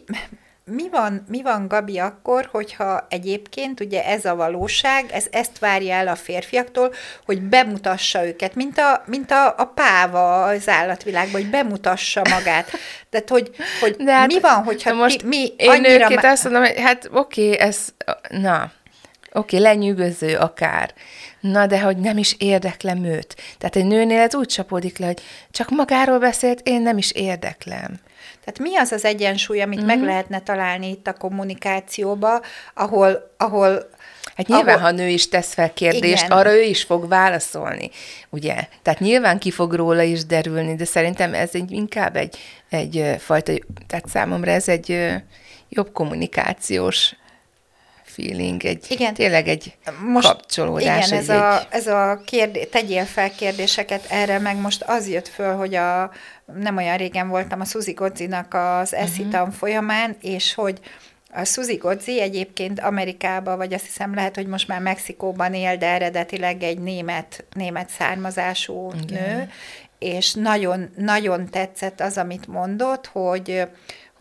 mi 0.65 0.89
van, 0.89 1.23
mi 1.27 1.41
van, 1.41 1.67
Gabi, 1.67 1.99
akkor, 1.99 2.49
hogyha 2.51 3.05
egyébként 3.09 3.79
ugye 3.79 4.05
ez 4.05 4.25
a 4.25 4.35
valóság, 4.35 5.05
ez 5.11 5.25
ezt 5.31 5.59
várja 5.59 5.93
el 5.93 6.07
a 6.07 6.15
férfiaktól, 6.15 6.93
hogy 7.25 7.41
bemutassa 7.41 8.25
őket, 8.25 8.55
mint 8.55 8.77
a, 8.77 9.03
mint 9.05 9.31
a, 9.31 9.55
a 9.57 9.65
páva 9.65 10.43
az 10.43 10.69
állatvilágban, 10.69 11.41
hogy 11.41 11.49
bemutassa 11.49 12.21
magát. 12.29 12.71
Tehát, 13.09 13.29
hogy, 13.29 13.49
hogy 13.79 13.95
De 13.95 14.11
hát, 14.11 14.27
mi 14.27 14.39
van, 14.39 14.63
hogyha 14.63 14.93
most 14.93 15.23
mi, 15.23 15.29
mi 15.37 15.53
én 15.57 15.69
annyira... 15.69 16.09
Én 16.09 16.19
azt 16.21 16.43
mondom, 16.43 16.61
hogy 16.61 16.79
hát 16.79 17.09
oké, 17.11 17.45
okay, 17.45 17.59
ez, 17.59 17.87
na, 18.29 18.71
oké, 19.31 19.57
okay, 19.57 19.59
lenyűgöző 19.59 20.35
akár, 20.35 20.93
na 21.43 21.67
de 21.67 21.81
hogy 21.81 21.97
nem 21.97 22.17
is 22.17 22.35
érdeklem 22.39 23.03
őt. 23.03 23.35
Tehát 23.57 23.75
egy 23.75 23.85
nőnél 23.85 24.19
ez 24.19 24.35
úgy 24.35 24.47
csapódik 24.47 24.97
le, 24.97 25.05
hogy 25.05 25.21
csak 25.51 25.69
magáról 25.69 26.19
beszélt, 26.19 26.61
én 26.63 26.81
nem 26.81 26.97
is 26.97 27.11
érdeklem. 27.11 27.99
Tehát 28.43 28.59
mi 28.59 28.77
az 28.77 28.91
az 28.91 29.05
egyensúly, 29.05 29.61
amit 29.61 29.77
mm-hmm. 29.77 29.87
meg 29.87 29.97
mhm. 29.97 30.05
lehetne 30.05 30.39
találni 30.39 30.89
itt 30.89 31.07
a 31.07 31.13
kommunikációba, 31.13 32.41
ahol, 32.73 33.33
ahol 33.37 33.89
Hát 34.35 34.47
nyilván, 34.47 34.75
ahol... 34.75 34.89
ha 34.89 34.91
nő 34.91 35.07
is 35.07 35.29
tesz 35.29 35.53
fel 35.53 35.73
kérdést, 35.73 36.25
Igen. 36.25 36.37
arra 36.37 36.53
ő 36.53 36.61
is 36.61 36.83
fog 36.83 37.07
válaszolni, 37.07 37.89
ugye? 38.29 38.55
Tehát 38.81 38.99
nyilván 38.99 39.39
ki 39.39 39.51
fog 39.51 39.73
róla 39.73 40.01
is 40.01 40.25
derülni, 40.25 40.75
de 40.75 40.85
szerintem 40.85 41.33
ez 41.33 41.49
egy, 41.53 41.71
inkább 41.71 42.15
egy, 42.15 42.37
egy 42.69 43.15
fajta, 43.19 43.53
tehát 43.87 44.07
számomra 44.07 44.51
ez 44.51 44.67
egy 44.67 45.13
jobb 45.69 45.91
kommunikációs 45.91 47.15
feeling, 48.13 48.65
egy, 48.65 48.85
igen. 48.89 49.13
tényleg 49.13 49.47
egy 49.47 49.77
most, 50.05 50.27
kapcsolódás. 50.27 51.07
Igen, 51.07 51.19
ez, 51.19 51.29
egy, 51.29 51.37
a, 51.37 51.61
ez 51.69 51.87
a 51.87 52.21
kérdé, 52.25 52.63
tegyél 52.63 53.05
fel 53.05 53.31
kérdéseket, 53.31 54.05
erre 54.09 54.39
meg 54.39 54.57
most 54.57 54.83
az 54.87 55.09
jött 55.09 55.27
föl, 55.27 55.55
hogy 55.55 55.75
a, 55.75 56.11
nem 56.45 56.77
olyan 56.77 56.97
régen 56.97 57.29
voltam 57.29 57.59
a 57.59 57.65
Suzy 57.65 57.91
Godzinak 57.91 58.53
az 58.53 58.93
eszi 58.93 59.23
uh-huh. 59.23 59.51
folyamán, 59.51 60.15
és 60.21 60.53
hogy 60.53 60.79
a 61.33 61.43
Suzy 61.43 61.75
Godzi 61.75 62.21
egyébként 62.21 62.79
Amerikában, 62.79 63.57
vagy 63.57 63.73
azt 63.73 63.85
hiszem 63.85 64.13
lehet, 64.13 64.35
hogy 64.35 64.47
most 64.47 64.67
már 64.67 64.81
Mexikóban 64.81 65.53
él, 65.53 65.77
de 65.77 65.87
eredetileg 65.87 66.63
egy 66.63 66.79
német, 66.79 67.45
német 67.53 67.89
származású 67.89 68.91
Igen. 69.03 69.37
nő, 69.37 69.49
és 69.99 70.33
nagyon, 70.33 70.89
nagyon 70.95 71.49
tetszett 71.49 72.01
az, 72.01 72.17
amit 72.17 72.47
mondott, 72.47 73.07
hogy 73.07 73.67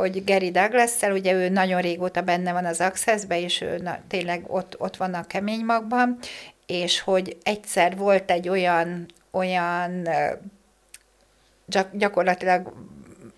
hogy 0.03 0.25
Gary 0.25 0.51
douglas 0.51 1.01
ugye 1.03 1.33
ő 1.33 1.49
nagyon 1.49 1.81
régóta 1.81 2.21
benne 2.23 2.53
van 2.53 2.65
az 2.65 2.81
access 2.81 3.23
és 3.29 3.61
ő 3.61 3.79
na, 3.79 3.99
tényleg 4.09 4.45
ott, 4.47 4.75
ott 4.79 4.97
van 4.97 5.15
a 5.15 5.27
kemény 5.27 5.65
magban, 5.65 6.19
és 6.67 7.01
hogy 7.01 7.37
egyszer 7.43 7.97
volt 7.97 8.31
egy 8.31 8.49
olyan, 8.49 9.07
olyan 9.31 10.09
gyakorlatilag 11.93 12.73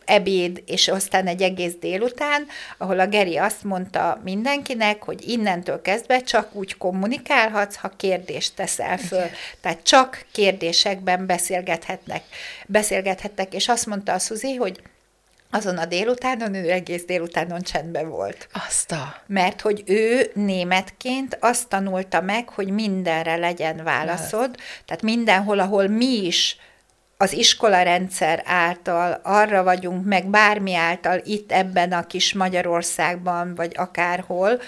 ebéd, 0.05 0.63
és 0.67 0.89
aztán 0.89 1.27
egy 1.27 1.43
egész 1.43 1.75
délután, 1.81 2.47
ahol 2.79 3.01
a 3.01 3.07
Geri 3.07 3.37
azt 3.37 3.65
mondta 3.65 4.21
mindenkinek, 4.25 5.03
hogy 5.03 5.29
innentől 5.29 5.83
kezdve 5.83 6.23
csak 6.23 6.55
úgy 6.55 6.77
kommunikálhatsz, 6.77 7.77
ha 7.77 7.89
kérdést 7.97 8.57
teszel 8.57 8.99
föl. 8.99 9.19
Igen. 9.19 9.31
Tehát 9.61 9.83
csak 9.83 10.25
kérdésekben 10.33 11.27
beszélgethetnek, 11.27 12.23
beszélgethettek, 12.67 13.55
és 13.55 13.69
azt 13.69 13.87
mondta 13.87 14.13
a 14.13 14.19
Suzi, 14.19 14.55
hogy 14.55 14.83
azon 15.55 15.79
a 15.79 15.85
délutánon 15.85 16.55
ő 16.55 16.71
egész 16.71 17.05
délutánon 17.05 17.61
csendben 17.61 18.09
volt. 18.09 18.49
Azt 18.69 18.93
a... 18.93 19.15
Mert 19.27 19.61
hogy 19.61 19.83
ő 19.87 20.31
németként 20.35 21.39
azt 21.41 21.69
tanulta 21.69 22.21
meg, 22.21 22.49
hogy 22.49 22.69
mindenre 22.69 23.37
legyen 23.37 23.81
válaszod, 23.85 24.57
tehát 24.85 25.03
mindenhol, 25.03 25.59
ahol 25.59 25.87
mi 25.87 26.25
is 26.27 26.57
az 27.17 27.33
iskola 27.33 27.83
rendszer 27.83 28.43
által 28.45 29.21
arra 29.23 29.63
vagyunk, 29.63 30.05
meg 30.05 30.27
bármi 30.27 30.75
által 30.75 31.21
itt 31.25 31.53
ebben 31.53 31.93
a 31.93 32.07
kis 32.07 32.35
Magyarországban, 32.35 33.55
vagy 33.55 33.73
akárhol, 33.77 34.61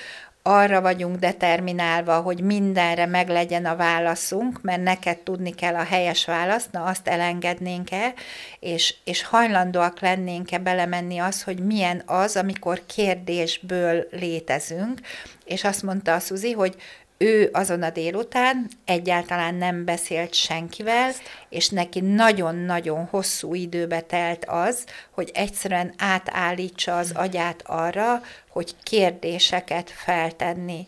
arra 0.46 0.80
vagyunk 0.80 1.16
determinálva, 1.16 2.20
hogy 2.20 2.40
mindenre 2.40 3.06
meglegyen 3.06 3.64
a 3.64 3.76
válaszunk, 3.76 4.62
mert 4.62 4.82
neked 4.82 5.18
tudni 5.18 5.54
kell 5.54 5.74
a 5.74 5.84
helyes 5.84 6.24
választ, 6.24 6.72
na 6.72 6.84
azt 6.84 7.08
elengednénk-e, 7.08 8.14
és, 8.60 8.94
és 9.04 9.22
hajlandóak 9.22 10.00
lennénk-e 10.00 10.58
belemenni 10.58 11.18
az, 11.18 11.42
hogy 11.42 11.58
milyen 11.58 12.02
az, 12.06 12.36
amikor 12.36 12.82
kérdésből 12.86 14.06
létezünk, 14.10 15.00
és 15.44 15.64
azt 15.64 15.82
mondta 15.82 16.14
a 16.14 16.18
Szuzi, 16.18 16.52
hogy 16.52 16.76
ő 17.18 17.50
azon 17.52 17.82
a 17.82 17.90
délután 17.90 18.70
egyáltalán 18.84 19.54
nem 19.54 19.84
beszélt 19.84 20.34
senkivel, 20.34 21.10
és 21.48 21.68
neki 21.68 22.00
nagyon-nagyon 22.00 23.04
hosszú 23.10 23.54
időbe 23.54 24.00
telt 24.00 24.44
az, 24.44 24.84
hogy 25.10 25.30
egyszerűen 25.34 25.94
átállítsa 25.98 26.98
az 26.98 27.12
agyát 27.14 27.62
arra, 27.66 28.22
hogy 28.48 28.74
kérdéseket 28.82 29.90
feltenni. 29.90 30.86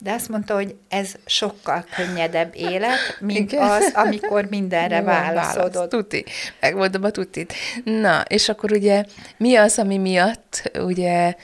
De 0.00 0.12
azt 0.12 0.28
mondta, 0.28 0.54
hogy 0.54 0.74
ez 0.88 1.14
sokkal 1.26 1.84
könnyedebb 1.96 2.54
élet, 2.54 3.16
mint 3.20 3.52
Igen. 3.52 3.70
az, 3.70 3.92
amikor 3.94 4.44
mindenre 4.44 5.02
válaszodod. 5.02 5.74
Válasz, 5.74 5.88
tuti. 5.88 6.24
Megmondom 6.60 7.04
a 7.04 7.10
tutit. 7.10 7.54
Na, 7.84 8.20
és 8.20 8.48
akkor 8.48 8.72
ugye 8.72 9.04
mi 9.36 9.56
az, 9.56 9.78
ami 9.78 9.96
miatt 9.96 10.70
ugye 10.74 11.34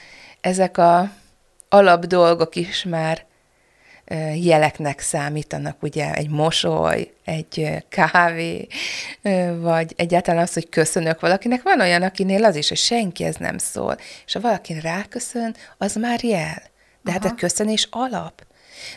ezek 0.41 0.77
a 0.77 1.11
alap 1.69 2.05
dolgok 2.05 2.55
is 2.55 2.83
már 2.83 3.25
jeleknek 4.35 4.99
számítanak, 4.99 5.83
ugye 5.83 6.13
egy 6.13 6.29
mosoly, 6.29 7.11
egy 7.25 7.83
kávé, 7.89 8.67
vagy 9.59 9.93
egyáltalán 9.95 10.43
az, 10.43 10.53
hogy 10.53 10.69
köszönök 10.69 11.19
valakinek. 11.19 11.63
Van 11.63 11.81
olyan, 11.81 12.01
akinél 12.01 12.43
az 12.43 12.55
is, 12.55 12.67
hogy 12.67 12.77
senki 12.77 13.23
ez 13.23 13.35
nem 13.35 13.57
szól, 13.57 13.97
és 14.25 14.33
ha 14.33 14.39
valaki 14.39 14.79
ráköszön, 14.79 15.55
az 15.77 15.95
már 15.95 16.23
jel. 16.23 16.61
De 17.01 17.11
Aha. 17.11 17.19
hát 17.21 17.31
a 17.31 17.35
köszönés 17.35 17.87
alap. 17.91 18.45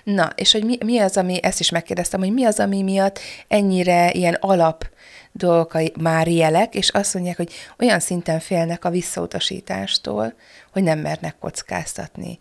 Na, 0.04 0.32
és 0.34 0.52
hogy 0.52 0.64
mi, 0.64 0.78
mi 0.84 0.98
az, 0.98 1.16
ami, 1.16 1.42
ezt 1.42 1.60
is 1.60 1.70
megkérdeztem, 1.70 2.20
hogy 2.20 2.32
mi 2.32 2.44
az, 2.44 2.60
ami 2.60 2.82
miatt 2.82 3.18
ennyire 3.48 4.12
ilyen 4.12 4.34
alap 4.40 4.88
dolgok 5.32 5.96
már 6.00 6.28
jelek, 6.28 6.74
és 6.74 6.88
azt 6.88 7.14
mondják, 7.14 7.36
hogy 7.36 7.52
olyan 7.78 8.00
szinten 8.00 8.40
félnek 8.40 8.84
a 8.84 8.90
visszautasítástól, 8.90 10.34
hogy 10.72 10.82
nem 10.82 10.98
mernek 10.98 11.38
kockáztatni. 11.38 12.38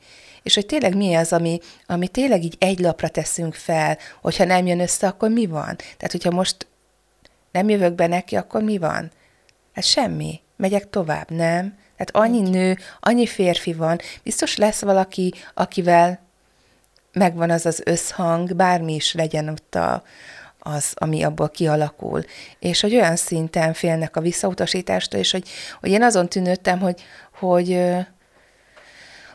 És 0.47 0.53
hogy 0.53 0.65
tényleg 0.65 0.95
mi 0.95 1.15
az, 1.15 1.33
ami, 1.33 1.59
ami 1.85 2.07
tényleg 2.07 2.43
így 2.43 2.55
egy 2.59 2.79
lapra 2.79 3.07
teszünk 3.07 3.53
fel, 3.53 3.97
hogyha 4.21 4.43
nem 4.43 4.67
jön 4.67 4.79
össze, 4.79 5.07
akkor 5.07 5.29
mi 5.29 5.45
van? 5.45 5.75
Tehát, 5.75 6.11
hogyha 6.11 6.31
most 6.31 6.67
nem 7.51 7.69
jövök 7.69 7.93
be 7.93 8.07
neki, 8.07 8.35
akkor 8.35 8.61
mi 8.61 8.77
van? 8.77 9.11
Hát 9.73 9.83
semmi. 9.83 10.39
Megyek 10.55 10.89
tovább, 10.89 11.31
nem? 11.31 11.77
Tehát 11.97 12.29
annyi 12.29 12.49
nő, 12.49 12.77
annyi 12.99 13.25
férfi 13.25 13.73
van, 13.73 13.99
biztos 14.23 14.57
lesz 14.57 14.81
valaki, 14.81 15.33
akivel 15.53 16.19
megvan 17.13 17.49
az 17.49 17.65
az 17.65 17.81
összhang, 17.85 18.55
bármi 18.55 18.93
is 18.93 19.13
legyen 19.13 19.49
ott 19.49 19.75
a, 19.75 20.03
az, 20.59 20.93
ami 20.95 21.23
abból 21.23 21.49
kialakul. 21.49 22.23
És 22.59 22.81
hogy 22.81 22.95
olyan 22.95 23.15
szinten 23.15 23.73
félnek 23.73 24.15
a 24.15 24.21
visszautasítástól, 24.21 25.19
és 25.19 25.31
hogy, 25.31 25.49
hogy 25.79 25.89
én 25.89 26.03
azon 26.03 26.29
tűnődtem, 26.29 26.79
hogy, 26.79 27.01
hogy 27.39 27.79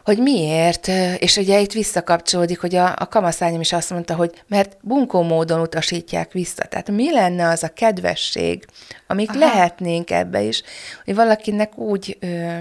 hogy 0.04 0.18
miért, 0.18 0.88
és 1.18 1.36
ugye 1.36 1.60
itt 1.60 1.72
visszakapcsolódik, 1.72 2.60
hogy 2.60 2.74
a, 2.74 2.94
a 2.98 3.08
kamaszányom 3.08 3.60
is 3.60 3.72
azt 3.72 3.90
mondta, 3.90 4.14
hogy 4.14 4.42
mert 4.46 4.76
bunkó 4.80 5.22
módon 5.22 5.60
utasítják 5.60 6.32
vissza. 6.32 6.64
Tehát 6.64 6.90
mi 6.90 7.12
lenne 7.12 7.48
az 7.48 7.62
a 7.62 7.68
kedvesség, 7.68 8.64
amik 9.06 9.30
Aha. 9.30 9.38
lehetnénk 9.38 10.10
ebbe 10.10 10.42
is, 10.42 10.62
hogy 11.04 11.14
valakinek 11.14 11.78
úgy 11.78 12.16
ö, 12.20 12.58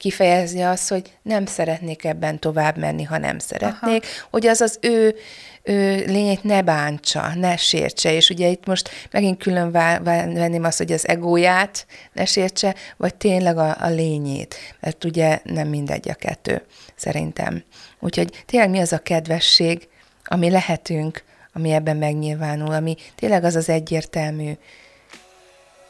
kifejezni 0.00 0.62
azt, 0.62 0.88
hogy 0.88 1.12
nem 1.22 1.46
szeretnék 1.46 2.04
ebben 2.04 2.38
tovább 2.38 2.76
menni, 2.76 3.02
ha 3.02 3.18
nem 3.18 3.38
szeretnék, 3.38 4.02
Aha. 4.02 4.26
hogy 4.30 4.46
az 4.46 4.60
az 4.60 4.78
ő, 4.80 5.14
ő 5.62 6.04
lényét 6.06 6.42
ne 6.42 6.62
bántsa, 6.62 7.34
ne 7.34 7.56
sértse, 7.56 8.12
és 8.12 8.30
ugye 8.30 8.48
itt 8.48 8.66
most 8.66 8.90
megint 9.10 9.42
külön 9.42 9.70
venném 9.70 10.64
azt, 10.64 10.78
hogy 10.78 10.92
az 10.92 11.08
egóját 11.08 11.86
ne 12.12 12.24
sértse, 12.24 12.74
vagy 12.96 13.14
tényleg 13.14 13.58
a, 13.58 13.76
a 13.80 13.88
lényét, 13.88 14.54
mert 14.80 15.04
ugye 15.04 15.40
nem 15.44 15.68
mindegy 15.68 16.08
a 16.08 16.14
kettő, 16.14 16.62
szerintem. 16.94 17.64
Úgyhogy 17.98 18.44
tényleg 18.46 18.70
mi 18.70 18.80
az 18.80 18.92
a 18.92 18.98
kedvesség, 18.98 19.88
ami 20.24 20.50
lehetünk, 20.50 21.22
ami 21.52 21.70
ebben 21.70 21.96
megnyilvánul, 21.96 22.72
ami 22.74 22.96
tényleg 23.14 23.44
az 23.44 23.54
az 23.54 23.68
egyértelmű, 23.68 24.52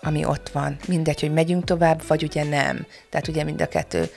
ami 0.02 0.24
ott 0.24 0.48
van. 0.48 0.76
Mindegy, 0.88 1.20
hogy 1.20 1.32
megyünk 1.32 1.64
tovább, 1.64 2.02
vagy 2.06 2.22
ugye 2.22 2.44
nem. 2.44 2.86
Tehát 3.08 3.28
ugye 3.28 3.44
mind 3.44 3.60
a 3.60 3.68
kettő 3.68 4.10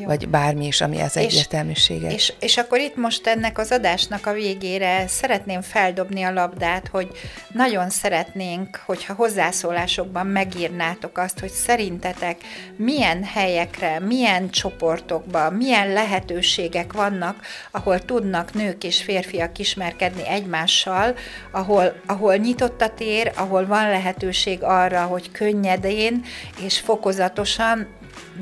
jó. 0.00 0.06
vagy 0.06 0.28
bármi 0.28 0.66
is, 0.66 0.80
ami 0.80 1.00
az 1.00 1.16
egyértelműséget. 1.16 2.12
És, 2.12 2.32
és 2.40 2.56
akkor 2.56 2.78
itt 2.78 2.96
most 2.96 3.26
ennek 3.26 3.58
az 3.58 3.70
adásnak 3.70 4.26
a 4.26 4.32
végére 4.32 5.06
szeretném 5.06 5.60
feldobni 5.60 6.22
a 6.22 6.32
labdát, 6.32 6.88
hogy 6.88 7.08
nagyon 7.52 7.90
szeretnénk, 7.90 8.82
hogyha 8.86 9.14
hozzászólásokban 9.14 10.26
megírnátok 10.26 11.18
azt, 11.18 11.38
hogy 11.38 11.50
szerintetek 11.50 12.36
milyen 12.76 13.24
helyekre, 13.24 13.98
milyen 13.98 14.50
csoportokban, 14.50 15.52
milyen 15.52 15.92
lehetőségek 15.92 16.92
vannak, 16.92 17.46
ahol 17.70 18.00
tudnak 18.00 18.54
nők 18.54 18.84
és 18.84 19.02
férfiak 19.02 19.58
ismerkedni 19.58 20.28
egymással, 20.28 21.14
ahol, 21.50 22.00
ahol 22.06 22.36
nyitott 22.36 22.80
a 22.80 22.94
tér, 22.94 23.32
ahol 23.36 23.66
van 23.66 23.88
lehetőség 23.88 24.62
arra, 24.62 25.02
hogy 25.24 25.32
könnyedén 25.32 26.24
és 26.60 26.80
fokozatosan 26.80 27.86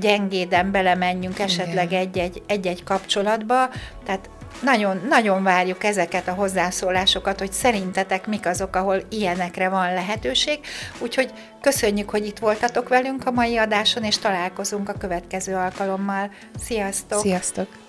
gyengéden 0.00 0.70
belemenjünk 0.70 1.38
esetleg 1.38 1.92
egy-egy, 1.92 2.42
egy-egy 2.46 2.84
kapcsolatba, 2.84 3.68
tehát 4.04 4.30
nagyon, 4.62 5.00
nagyon 5.08 5.42
várjuk 5.42 5.84
ezeket 5.84 6.28
a 6.28 6.32
hozzászólásokat, 6.32 7.38
hogy 7.38 7.52
szerintetek 7.52 8.26
mik 8.26 8.46
azok, 8.46 8.76
ahol 8.76 9.02
ilyenekre 9.08 9.68
van 9.68 9.94
lehetőség. 9.94 10.58
Úgyhogy 10.98 11.32
köszönjük, 11.60 12.10
hogy 12.10 12.26
itt 12.26 12.38
voltatok 12.38 12.88
velünk 12.88 13.26
a 13.26 13.30
mai 13.30 13.56
adáson, 13.56 14.04
és 14.04 14.18
találkozunk 14.18 14.88
a 14.88 14.92
következő 14.92 15.54
alkalommal. 15.54 16.30
Sziasztok! 16.64 17.20
Sziasztok! 17.20 17.81